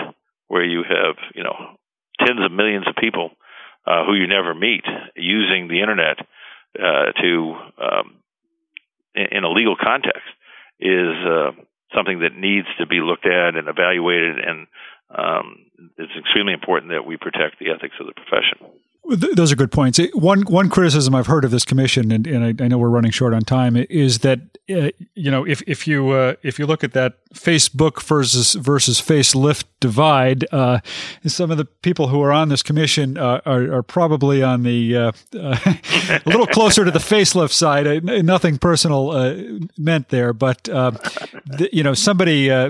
where 0.48 0.64
you 0.64 0.82
have 0.82 1.14
you 1.36 1.44
know 1.44 1.78
tens 2.18 2.44
of 2.44 2.50
millions 2.50 2.86
of 2.88 2.96
people 2.96 3.30
uh, 3.86 4.04
who 4.04 4.14
you 4.14 4.26
never 4.26 4.54
meet 4.54 4.84
using 5.16 5.68
the 5.68 5.80
internet 5.80 6.18
uh, 6.78 7.12
to 7.20 7.54
um, 7.78 8.16
in, 9.14 9.38
in, 9.38 9.44
a 9.44 9.50
legal 9.50 9.76
context, 9.76 10.26
is 10.80 11.14
uh, 11.26 11.52
something 11.94 12.20
that 12.20 12.34
needs 12.36 12.66
to 12.78 12.86
be 12.86 13.00
looked 13.00 13.26
at 13.26 13.54
and 13.54 13.68
evaluated 13.68 14.38
and 14.38 14.66
um, 15.14 15.66
it's 15.98 16.12
extremely 16.18 16.52
important 16.52 16.90
that 16.90 17.06
we 17.06 17.16
protect 17.16 17.58
the 17.60 17.70
ethics 17.70 17.94
of 18.00 18.06
the 18.06 18.14
profession. 18.14 18.58
Those 19.06 19.52
are 19.52 19.56
good 19.56 19.70
points. 19.70 20.00
One 20.14 20.42
one 20.42 20.70
criticism 20.70 21.14
I've 21.14 21.26
heard 21.26 21.44
of 21.44 21.50
this 21.50 21.64
commission, 21.64 22.10
and, 22.10 22.26
and 22.26 22.60
I, 22.60 22.64
I, 22.64 22.68
know 22.68 22.78
we're 22.78 22.88
running 22.88 23.10
short 23.10 23.34
on 23.34 23.42
time, 23.42 23.76
is 23.76 24.20
that 24.20 24.40
uh, 24.70 24.88
you 25.14 25.30
know 25.30 25.46
if 25.46 25.60
if 25.66 25.86
you 25.86 26.10
uh, 26.10 26.36
if 26.42 26.58
you 26.58 26.64
look 26.66 26.82
at 26.82 26.92
that 26.94 27.18
Facebook 27.34 28.02
versus 28.02 28.54
versus 28.54 29.02
facelift 29.02 29.64
divide, 29.78 30.46
uh, 30.52 30.80
some 31.26 31.50
of 31.50 31.58
the 31.58 31.66
people 31.66 32.08
who 32.08 32.22
are 32.22 32.32
on 32.32 32.48
this 32.48 32.62
commission 32.62 33.18
uh, 33.18 33.42
are, 33.44 33.74
are, 33.74 33.82
probably 33.82 34.42
on 34.42 34.62
the 34.62 34.96
uh, 34.96 35.12
uh, 35.38 35.58
a 35.64 36.22
little 36.24 36.46
closer 36.46 36.86
to 36.86 36.90
the 36.90 36.98
facelift 36.98 37.52
side. 37.52 38.02
nothing 38.24 38.56
personal 38.56 39.60
meant 39.76 40.08
there, 40.08 40.32
but 40.32 40.64
the, 40.64 41.68
you 41.74 41.82
know 41.82 41.92
somebody 41.92 42.50
I, 42.50 42.68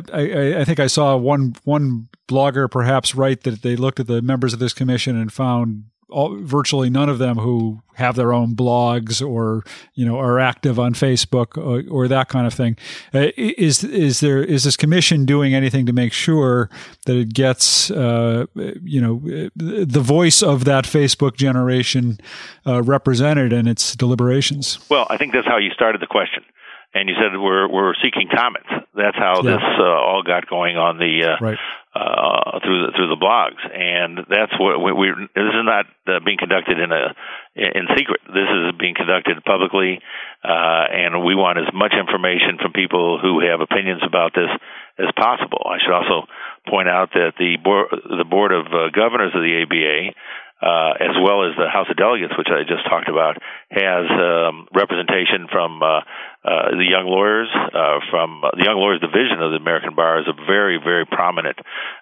I 0.60 0.64
think 0.64 0.80
I 0.80 0.88
saw 0.88 1.16
one 1.16 1.54
one 1.62 2.08
blogger 2.26 2.68
perhaps 2.68 3.14
write 3.14 3.42
that 3.42 3.62
they 3.62 3.76
looked 3.76 4.00
at 4.00 4.08
the 4.08 4.20
members 4.20 4.52
of 4.52 4.58
this 4.58 4.72
commission 4.72 5.16
and 5.16 5.32
found 5.32 5.84
all, 6.08 6.36
virtually 6.36 6.90
none 6.90 7.08
of 7.08 7.18
them 7.18 7.38
who 7.38 7.82
have 7.94 8.16
their 8.16 8.32
own 8.32 8.54
blogs 8.54 9.26
or 9.26 9.62
you 9.94 10.04
know 10.04 10.18
are 10.18 10.38
active 10.38 10.78
on 10.78 10.94
Facebook 10.94 11.56
or, 11.56 11.82
or 11.90 12.08
that 12.08 12.28
kind 12.28 12.46
of 12.46 12.54
thing. 12.54 12.76
Uh, 13.12 13.28
is 13.36 13.84
is 13.84 14.20
there 14.20 14.42
is 14.42 14.64
this 14.64 14.76
commission 14.76 15.24
doing 15.24 15.54
anything 15.54 15.86
to 15.86 15.92
make 15.92 16.12
sure 16.12 16.68
that 17.06 17.16
it 17.16 17.32
gets 17.32 17.90
uh, 17.90 18.46
you 18.54 19.00
know 19.00 19.20
the 19.54 20.00
voice 20.00 20.42
of 20.42 20.64
that 20.64 20.84
Facebook 20.84 21.36
generation 21.36 22.18
uh, 22.66 22.82
represented 22.82 23.52
in 23.52 23.66
its 23.66 23.94
deliberations? 23.96 24.78
Well, 24.88 25.06
I 25.10 25.16
think 25.16 25.32
that's 25.32 25.46
how 25.46 25.58
you 25.58 25.70
started 25.70 26.00
the 26.00 26.06
question 26.06 26.44
and 26.94 27.08
you 27.08 27.14
said 27.18 27.36
we're 27.36 27.68
we're 27.68 27.94
seeking 28.02 28.30
comments. 28.30 28.70
That's 28.94 29.18
how 29.18 29.42
yeah. 29.42 29.58
this 29.58 29.66
uh, 29.78 29.82
all 29.82 30.22
got 30.22 30.48
going 30.48 30.76
on 30.76 30.98
the 30.98 31.26
uh, 31.26 31.44
right. 31.44 31.58
uh, 31.90 32.60
through 32.62 32.86
the 32.86 32.92
through 32.94 33.10
the 33.10 33.18
blogs, 33.18 33.58
and 33.66 34.22
that's 34.30 34.54
what 34.58 34.78
we, 34.78 34.94
we 34.94 35.08
this 35.34 35.50
is 35.50 35.66
not 35.66 35.86
uh, 36.06 36.22
being 36.24 36.38
conducted 36.38 36.78
in 36.78 36.94
a 36.94 37.10
in 37.58 37.84
secret. 37.98 38.22
This 38.30 38.46
is 38.46 38.78
being 38.78 38.94
conducted 38.94 39.42
publicly, 39.44 39.98
uh, 40.46 40.84
and 40.86 41.26
we 41.26 41.34
want 41.34 41.58
as 41.58 41.68
much 41.74 41.92
information 41.98 42.62
from 42.62 42.72
people 42.72 43.18
who 43.18 43.42
have 43.42 43.60
opinions 43.60 44.02
about 44.06 44.30
this 44.32 44.50
as 44.98 45.10
possible. 45.18 45.66
I 45.66 45.82
should 45.82 45.92
also 45.92 46.30
point 46.70 46.88
out 46.88 47.10
that 47.18 47.34
the 47.38 47.58
board 47.58 47.90
the 47.90 48.24
board 48.24 48.54
of 48.54 48.66
uh, 48.70 48.94
governors 48.94 49.34
of 49.34 49.42
the 49.42 49.66
ABA 49.66 50.14
uh, 50.62 50.94
as 50.96 51.14
well 51.18 51.44
as 51.44 51.52
the 51.58 51.66
House 51.66 51.90
of 51.90 51.96
Delegates, 51.98 52.32
which 52.38 52.48
I 52.48 52.62
just 52.62 52.86
talked 52.86 53.10
about, 53.10 53.36
has 53.74 54.06
um, 54.06 54.70
representation 54.70 55.50
from 55.50 55.82
uh, 55.82 56.00
uh, 56.46 56.78
the 56.78 56.86
young 56.86 57.10
lawyers, 57.10 57.50
uh, 57.52 57.98
from 58.08 58.40
the 58.40 58.64
Young 58.64 58.78
Lawyers 58.78 59.02
Division 59.02 59.42
of 59.42 59.50
the 59.50 59.60
American 59.60 59.98
Bar 59.98 60.22
is 60.22 60.30
a 60.30 60.36
very, 60.46 60.78
very 60.78 61.04
prominent 61.04 61.58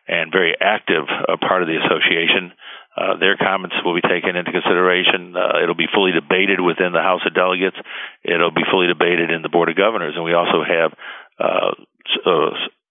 and 0.07 0.31
very 0.31 0.55
active 0.61 1.09
uh, 1.09 1.41
part 1.41 1.65
of 1.65 1.69
the 1.69 1.81
association. 1.81 2.53
Uh, 2.93 3.17
their 3.17 3.41
comments 3.41 3.75
will 3.83 3.97
be 3.97 4.05
taken 4.05 4.37
into 4.37 4.53
consideration. 4.53 5.33
It'll 5.65 5.79
be 5.79 5.89
fully 5.89 6.13
debated 6.13 6.61
within 6.61 6.93
the 6.93 7.01
House 7.01 7.25
of 7.25 7.33
Delegates. 7.33 7.81
It'll 8.21 8.53
be 8.53 8.69
fully 8.69 8.87
debated 8.87 9.33
in 9.33 9.41
the 9.41 9.49
Board 9.49 9.73
of 9.73 9.81
Governors, 9.81 10.13
and 10.13 10.29
we 10.29 10.37
also 10.37 10.61
have 10.61 10.93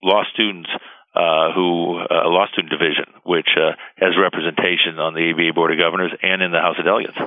law 0.02 0.24
students 0.34 0.70
uh, 1.14 1.52
who 1.54 2.00
uh, 2.00 2.30
law 2.30 2.48
student 2.52 2.72
division, 2.72 3.06
which 3.24 3.50
uh, 3.58 3.76
has 3.98 4.16
representation 4.18 5.00
on 5.00 5.14
the 5.14 5.32
ABA 5.32 5.54
Board 5.54 5.72
of 5.72 5.78
Governors 5.78 6.12
and 6.22 6.42
in 6.42 6.52
the 6.52 6.60
House 6.60 6.78
of 6.80 6.86
Delegates. 6.86 7.18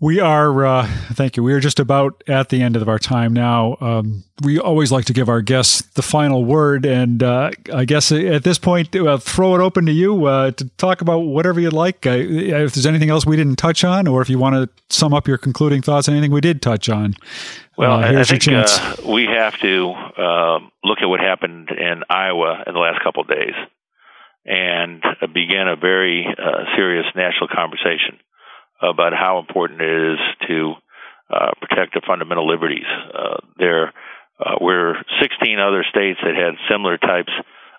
We 0.00 0.18
are, 0.20 0.66
uh, 0.66 0.86
thank 1.12 1.36
you. 1.36 1.42
We 1.42 1.52
are 1.52 1.60
just 1.60 1.78
about 1.78 2.24
at 2.26 2.48
the 2.48 2.62
end 2.62 2.76
of 2.76 2.88
our 2.88 2.98
time 2.98 3.32
now. 3.32 3.76
Um, 3.80 4.24
we 4.42 4.58
always 4.58 4.90
like 4.90 5.04
to 5.06 5.12
give 5.12 5.28
our 5.28 5.40
guests 5.40 5.82
the 5.94 6.02
final 6.02 6.44
word, 6.44 6.84
and 6.84 7.22
uh, 7.22 7.52
I 7.72 7.84
guess 7.84 8.10
at 8.10 8.42
this 8.42 8.58
point, 8.58 8.94
uh, 8.94 9.18
throw 9.18 9.54
it 9.54 9.60
open 9.60 9.86
to 9.86 9.92
you 9.92 10.26
uh, 10.26 10.50
to 10.50 10.68
talk 10.70 11.00
about 11.00 11.20
whatever 11.20 11.60
you'd 11.60 11.72
like. 11.72 12.06
Uh, 12.06 12.10
if 12.10 12.74
there's 12.74 12.86
anything 12.86 13.08
else 13.08 13.24
we 13.24 13.36
didn't 13.36 13.56
touch 13.56 13.84
on, 13.84 14.08
or 14.08 14.20
if 14.20 14.28
you 14.28 14.38
want 14.38 14.56
to 14.56 14.94
sum 14.94 15.14
up 15.14 15.28
your 15.28 15.38
concluding 15.38 15.80
thoughts, 15.80 16.08
on 16.08 16.14
anything 16.14 16.32
we 16.32 16.40
did 16.40 16.60
touch 16.60 16.88
on. 16.88 17.14
Well, 17.78 17.92
uh, 17.92 18.20
I 18.20 18.24
think 18.24 18.44
we 19.06 19.26
have 19.26 19.56
to 19.60 19.92
um, 20.20 20.72
look 20.82 20.98
at 21.02 21.06
what 21.06 21.20
happened 21.20 21.70
in 21.70 22.02
Iowa 22.10 22.64
in 22.66 22.74
the 22.74 22.80
last 22.80 23.02
couple 23.02 23.22
of 23.22 23.28
days 23.28 23.54
and 24.44 25.02
begin 25.32 25.66
a 25.68 25.76
very 25.76 26.26
serious 26.76 27.06
national 27.14 27.48
conversation 27.48 28.18
about 28.80 29.12
how 29.12 29.38
important 29.38 29.80
it 29.80 30.12
is 30.14 30.18
to 30.48 30.74
uh, 31.30 31.50
protect 31.60 31.94
the 31.94 32.02
fundamental 32.06 32.46
liberties. 32.46 32.86
Uh, 32.86 33.38
there 33.58 33.92
uh, 34.38 34.56
were 34.60 34.94
16 35.22 35.58
other 35.58 35.84
states 35.88 36.20
that 36.22 36.34
had 36.34 36.54
similar 36.70 36.98
types 36.98 37.32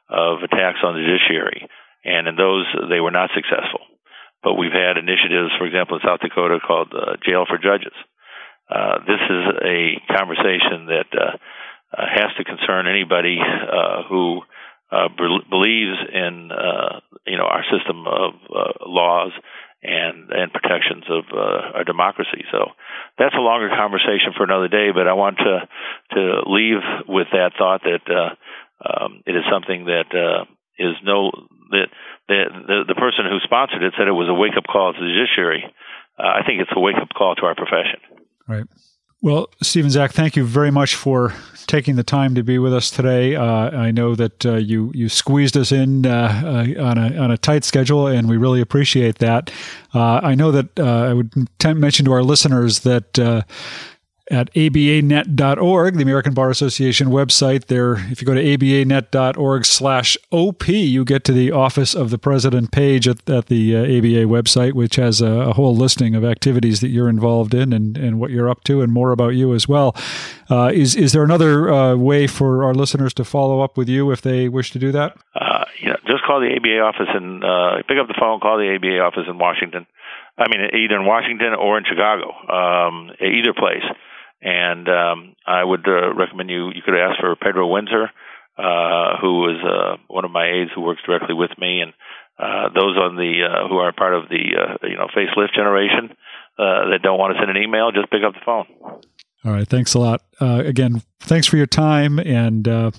of 0.09 0.43
attacks 0.43 0.79
on 0.83 0.95
the 0.95 1.01
judiciary, 1.01 1.67
and 2.03 2.27
in 2.27 2.35
those 2.35 2.65
they 2.89 2.99
were 2.99 3.11
not 3.11 3.29
successful. 3.35 3.81
But 4.43 4.55
we've 4.55 4.73
had 4.73 4.97
initiatives, 4.97 5.53
for 5.57 5.65
example, 5.65 5.97
in 5.97 6.05
South 6.05 6.21
Dakota 6.21 6.59
called 6.61 6.93
uh, 6.93 7.17
Jail 7.25 7.45
for 7.49 7.57
Judges. 7.57 7.95
Uh, 8.69 8.99
this 9.05 9.21
is 9.21 9.43
a 9.61 10.01
conversation 10.09 10.89
that 10.89 11.09
uh, 11.13 11.37
has 11.93 12.33
to 12.37 12.43
concern 12.43 12.87
anybody 12.87 13.37
who 14.09 14.41
uh, 14.91 15.09
be- 15.09 15.45
believes 15.49 15.97
in 16.13 16.51
uh, 16.51 16.99
you 17.25 17.37
know 17.37 17.45
our 17.45 17.63
system 17.73 18.05
of 18.07 18.33
uh, 18.53 18.85
laws 18.85 19.31
and 19.81 20.29
and 20.31 20.53
protections 20.53 21.03
of 21.09 21.25
uh, 21.33 21.77
our 21.79 21.83
democracy. 21.83 22.45
So 22.51 22.71
that's 23.17 23.35
a 23.35 23.41
longer 23.41 23.69
conversation 23.69 24.33
for 24.37 24.43
another 24.43 24.67
day. 24.67 24.91
But 24.93 25.07
I 25.07 25.13
want 25.13 25.37
to 25.37 25.67
to 26.15 26.21
leave 26.45 26.81
with 27.07 27.27
that 27.31 27.53
thought 27.57 27.81
that 27.83 28.05
uh, 28.09 28.35
um, 28.85 29.23
it 29.25 29.35
is 29.35 29.43
something 29.51 29.85
that 29.85 30.45
is 30.77 30.95
no 31.03 31.31
that 31.71 31.87
the, 32.27 32.43
the 32.67 32.77
the 32.93 32.95
person 32.95 33.25
who 33.25 33.39
sponsored 33.43 33.83
it 33.83 33.93
said 33.97 34.07
it 34.07 34.11
was 34.11 34.29
a 34.29 34.33
wake 34.33 34.57
up 34.57 34.65
call 34.69 34.93
to 34.93 34.99
the 34.99 35.09
judiciary. 35.09 35.65
I 36.17 36.47
think 36.47 36.61
it's 36.61 36.71
a 36.73 36.79
wake 36.79 36.95
up 36.95 37.09
call 37.11 37.35
to 37.35 37.45
our 37.45 37.55
profession. 37.55 37.99
Right. 38.47 38.63
Well, 39.25 39.49
Stephen 39.63 39.89
Zack, 39.89 40.11
thank 40.11 40.35
you 40.35 40.45
very 40.45 40.69
much 40.69 40.93
for 40.93 41.33
taking 41.65 41.95
the 41.95 42.03
time 42.03 42.35
to 42.35 42.43
be 42.43 42.59
with 42.59 42.71
us 42.75 42.91
today. 42.91 43.35
Uh, 43.35 43.75
I 43.75 43.89
know 43.89 44.13
that 44.13 44.45
uh, 44.45 44.57
you 44.57 44.91
you 44.93 45.09
squeezed 45.09 45.57
us 45.57 45.71
in 45.71 46.05
uh, 46.05 46.43
uh 46.77 46.83
on 46.83 46.99
a 46.99 47.17
on 47.17 47.31
a 47.31 47.37
tight 47.39 47.63
schedule, 47.63 48.05
and 48.05 48.29
we 48.29 48.37
really 48.37 48.61
appreciate 48.61 49.17
that. 49.17 49.49
Uh, 49.95 50.19
I 50.21 50.35
know 50.35 50.51
that 50.51 50.79
uh, 50.79 51.09
I 51.09 51.13
would 51.13 51.33
mention 51.65 52.05
to 52.05 52.11
our 52.11 52.21
listeners 52.21 52.81
that 52.81 53.17
at 54.31 54.51
abanet.org, 54.53 55.95
the 55.95 56.01
American 56.01 56.33
Bar 56.33 56.49
Association 56.49 57.09
website. 57.09 57.65
There, 57.65 57.93
if 58.11 58.21
you 58.21 58.25
go 58.25 58.33
to 58.33 58.41
abanet.org 58.41 59.65
slash 59.65 60.17
OP, 60.31 60.67
you 60.67 61.05
get 61.05 61.23
to 61.25 61.31
the 61.31 61.51
Office 61.51 61.93
of 61.93 62.09
the 62.09 62.17
President 62.17 62.71
page 62.71 63.07
at, 63.07 63.29
at 63.29 63.47
the 63.47 63.75
uh, 63.75 63.81
ABA 63.81 64.25
website, 64.25 64.73
which 64.73 64.95
has 64.95 65.21
a, 65.21 65.27
a, 65.27 65.53
whole 65.53 65.75
listing 65.75 66.15
of 66.15 66.25
activities 66.25 66.81
that 66.81 66.87
you're 66.87 67.07
involved 67.07 67.53
in 67.53 67.71
and, 67.71 67.97
and 67.97 68.19
what 68.19 68.31
you're 68.31 68.49
up 68.49 68.63
to 68.63 68.81
and 68.81 68.91
more 68.91 69.11
about 69.11 69.29
you 69.29 69.53
as 69.53 69.67
well. 69.67 69.95
Uh, 70.49 70.71
is, 70.73 70.95
is 70.95 71.11
there 71.11 71.23
another 71.23 71.71
uh, 71.71 71.95
way 71.95 72.25
for 72.25 72.63
our 72.63 72.73
listeners 72.73 73.13
to 73.13 73.23
follow 73.23 73.61
up 73.61 73.77
with 73.77 73.87
you 73.87 74.11
if 74.11 74.21
they 74.21 74.49
wish 74.49 74.71
to 74.71 74.79
do 74.79 74.91
that? 74.91 75.15
Uh, 75.35 75.65
yeah, 75.83 75.95
just 76.07 76.23
call 76.23 76.39
the 76.39 76.49
ABA 76.55 76.79
office 76.79 77.09
and 77.13 77.43
uh, 77.43 77.77
pick 77.87 77.97
up 77.99 78.07
the 78.07 78.15
phone, 78.19 78.39
call 78.39 78.57
the 78.57 78.73
ABA 78.75 78.99
office 78.99 79.25
in 79.27 79.37
Washington. 79.37 79.85
I 80.37 80.49
mean, 80.49 80.67
either 80.73 80.95
in 80.95 81.05
Washington 81.05 81.53
or 81.53 81.77
in 81.77 81.85
Chicago, 81.85 82.33
um, 82.51 83.11
either 83.21 83.53
place. 83.53 83.83
And 84.41 84.87
um, 84.87 85.35
I 85.45 85.63
would 85.63 85.87
uh, 85.87 86.13
recommend 86.13 86.49
you 86.49 86.67
you 86.67 86.81
could 86.85 86.95
ask 86.95 87.19
for 87.19 87.35
Pedro 87.35 87.67
Windsor, 87.67 88.11
uh, 88.57 89.17
who 89.21 89.49
is 89.49 89.57
uh, 89.63 89.97
one 90.07 90.25
of 90.25 90.31
my 90.31 90.45
aides 90.45 90.71
who 90.75 90.81
works 90.81 91.01
directly 91.05 91.33
with 91.33 91.51
me, 91.57 91.81
and 91.81 91.93
uh, 92.37 92.69
those 92.73 92.97
on 92.97 93.15
the 93.15 93.43
uh, 93.43 93.67
who 93.67 93.77
are 93.77 93.91
part 93.93 94.13
of 94.13 94.29
the 94.29 94.55
uh, 94.57 94.87
you 94.87 94.95
know 94.95 95.07
facelift 95.15 95.55
generation 95.55 96.11
uh, 96.57 96.89
that 96.91 96.99
don't 97.01 97.17
want 97.17 97.33
to 97.33 97.39
send 97.39 97.55
an 97.55 97.61
email, 97.61 97.91
just 97.91 98.09
pick 98.11 98.21
up 98.25 98.33
the 98.33 98.39
phone. 98.45 98.65
All 99.45 99.51
right, 99.51 99.67
thanks 99.67 99.93
a 99.93 99.99
lot. 99.99 100.21
Uh, 100.39 100.63
again, 100.65 101.01
thanks 101.19 101.47
for 101.47 101.57
your 101.57 101.67
time 101.67 102.19
and. 102.19 102.67
Uh, 102.67 102.91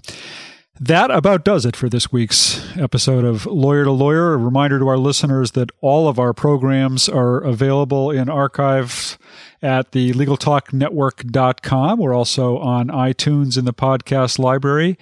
that 0.79 1.11
about 1.11 1.43
does 1.43 1.65
it 1.65 1.75
for 1.75 1.89
this 1.89 2.13
week's 2.13 2.77
episode 2.77 3.25
of 3.25 3.47
Lawyer 3.47 3.85
to 3.85 3.91
Lawyer. 3.91 4.35
A 4.35 4.37
reminder 4.37 4.79
to 4.79 4.87
our 4.89 4.99
listeners 4.99 5.53
that 5.53 5.71
all 5.81 6.07
of 6.07 6.19
our 6.19 6.35
programs 6.35 7.09
are 7.09 7.39
available 7.39 8.11
in 8.11 8.29
archives 8.29 9.17
at 9.63 9.93
the 9.93 10.13
LegalTalkNetwork.com. 10.13 11.99
We're 11.99 12.15
also 12.15 12.59
on 12.59 12.89
iTunes 12.89 13.59
in 13.59 13.65
the 13.65 13.73
podcast 13.73 14.39
library. 14.39 14.99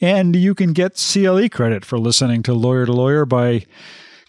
And 0.00 0.34
you 0.36 0.54
can 0.54 0.72
get 0.72 0.94
CLE 1.12 1.48
credit 1.48 1.84
for 1.84 1.98
listening 1.98 2.42
to 2.44 2.54
Lawyer 2.54 2.86
to 2.86 2.92
Lawyer 2.92 3.24
by 3.24 3.64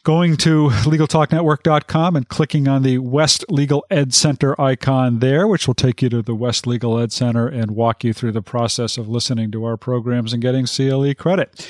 going 0.04 0.38
to 0.38 0.70
LegalTalkNetwork.com 0.70 2.16
and 2.16 2.28
clicking 2.28 2.68
on 2.68 2.84
the 2.84 2.98
West 2.98 3.46
Legal 3.50 3.86
Ed 3.90 4.14
Center 4.14 4.60
icon 4.60 5.20
there, 5.20 5.48
which 5.48 5.68
will 5.68 5.76
take 5.76 6.02
you 6.02 6.10
to 6.10 6.22
the 6.22 6.36
West 6.36 6.66
Legal 6.66 7.00
Ed 7.00 7.12
Center 7.12 7.48
and 7.48 7.72
walk 7.72 8.04
you 8.04 8.14
through 8.14 8.32
the 8.32 8.42
process 8.42 8.98
of 8.98 9.08
listening 9.08 9.52
to 9.52 9.66
our 9.66 9.78
programs 9.78 10.34
and 10.34 10.42
getting 10.42 10.66
CLE 10.66 11.14
credit. 11.16 11.68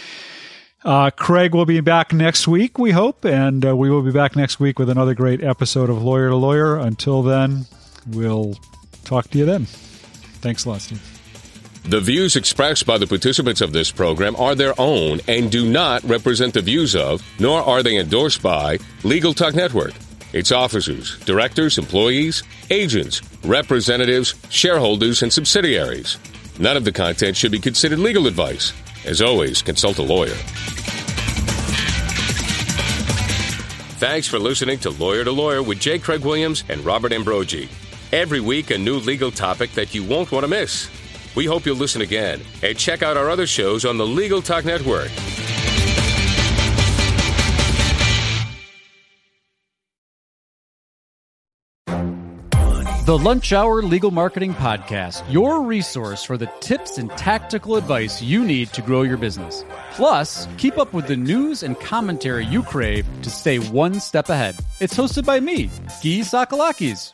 Uh, 0.85 1.09
Craig 1.09 1.53
will 1.53 1.65
be 1.65 1.81
back 1.81 2.13
next 2.13 2.47
week, 2.47 2.79
we 2.79 2.91
hope, 2.91 3.25
and 3.25 3.65
uh, 3.65 3.75
we 3.75 3.89
will 3.89 4.01
be 4.01 4.11
back 4.11 4.35
next 4.37 4.61
week 4.61 4.79
with 4.79 4.89
another 4.89 5.13
great 5.13 5.43
episode 5.43 5.89
of 5.89 6.01
Lawyer 6.01 6.29
to 6.29 6.35
Lawyer. 6.37 6.77
Until 6.77 7.21
then, 7.21 7.65
we'll 8.11 8.55
talk 9.05 9.29
to 9.31 9.37
you 9.37 9.45
then. 9.45 9.65
Thanks 9.65 10.65
a 10.65 10.69
lot, 10.69 10.81
Steve. 10.81 11.01
The 11.85 12.01
views 12.01 12.35
expressed 12.35 12.85
by 12.85 12.97
the 12.97 13.07
participants 13.07 13.61
of 13.61 13.73
this 13.73 13.89
program 13.91 14.35
are 14.35 14.53
their 14.53 14.73
own 14.79 15.21
and 15.27 15.51
do 15.51 15.67
not 15.69 16.03
represent 16.03 16.53
the 16.53 16.61
views 16.61 16.95
of, 16.95 17.23
nor 17.39 17.61
are 17.61 17.81
they 17.81 17.97
endorsed 17.97 18.43
by, 18.43 18.77
Legal 19.03 19.33
Talk 19.33 19.55
Network, 19.55 19.93
its 20.33 20.51
officers, 20.51 21.17
directors, 21.21 21.77
employees, 21.77 22.43
agents, 22.69 23.21
representatives, 23.43 24.35
shareholders, 24.49 25.23
and 25.23 25.33
subsidiaries. 25.33 26.17
None 26.59 26.77
of 26.77 26.83
the 26.83 26.91
content 26.91 27.35
should 27.35 27.51
be 27.51 27.59
considered 27.59 27.99
legal 27.99 28.27
advice. 28.27 28.73
As 29.05 29.21
always, 29.21 29.61
consult 29.61 29.97
a 29.97 30.03
lawyer. 30.03 30.35
Thanks 33.97 34.27
for 34.27 34.37
listening 34.37 34.77
to 34.79 34.91
Lawyer 34.91 35.23
to 35.23 35.31
Lawyer 35.31 35.63
with 35.63 35.79
J. 35.79 35.99
Craig 35.99 36.23
Williams 36.23 36.63
and 36.69 36.85
Robert 36.85 37.11
Ambrogi. 37.11 37.69
Every 38.11 38.39
week, 38.39 38.71
a 38.71 38.77
new 38.77 38.95
legal 38.95 39.29
topic 39.29 39.71
that 39.73 39.93
you 39.93 40.03
won't 40.03 40.31
want 40.31 40.43
to 40.43 40.47
miss. 40.47 40.89
We 41.35 41.45
hope 41.45 41.67
you'll 41.67 41.75
listen 41.75 42.01
again 42.01 42.41
and 42.63 42.75
check 42.75 43.03
out 43.03 43.17
our 43.17 43.29
other 43.29 43.45
shows 43.45 43.85
on 43.85 43.97
the 43.97 44.07
Legal 44.07 44.41
Talk 44.41 44.65
Network. 44.65 45.11
The 53.05 53.17
Lunch 53.17 53.53
Hour 53.53 53.83
Legal 53.83 54.11
Marketing 54.11 54.53
Podcast, 54.55 55.23
your 55.31 55.61
resource 55.61 56.23
for 56.23 56.37
the 56.37 56.49
tips 56.61 56.97
and 56.97 57.09
tactical 57.11 57.75
advice 57.75 58.23
you 58.23 58.43
need 58.43 58.69
to 58.73 58.81
grow 58.81 59.03
your 59.03 59.17
business. 59.17 59.63
Plus, 59.93 60.47
keep 60.57 60.79
up 60.79 60.93
with 60.93 61.07
the 61.07 61.15
news 61.15 61.61
and 61.61 61.79
commentary 61.79 62.45
you 62.45 62.63
crave 62.63 63.05
to 63.21 63.29
stay 63.29 63.57
one 63.57 63.99
step 63.99 64.29
ahead. 64.29 64.55
It's 64.79 64.95
hosted 64.95 65.25
by 65.25 65.39
me, 65.39 65.67
Gyi 66.01 66.19
Tsakalakis. 66.19 67.13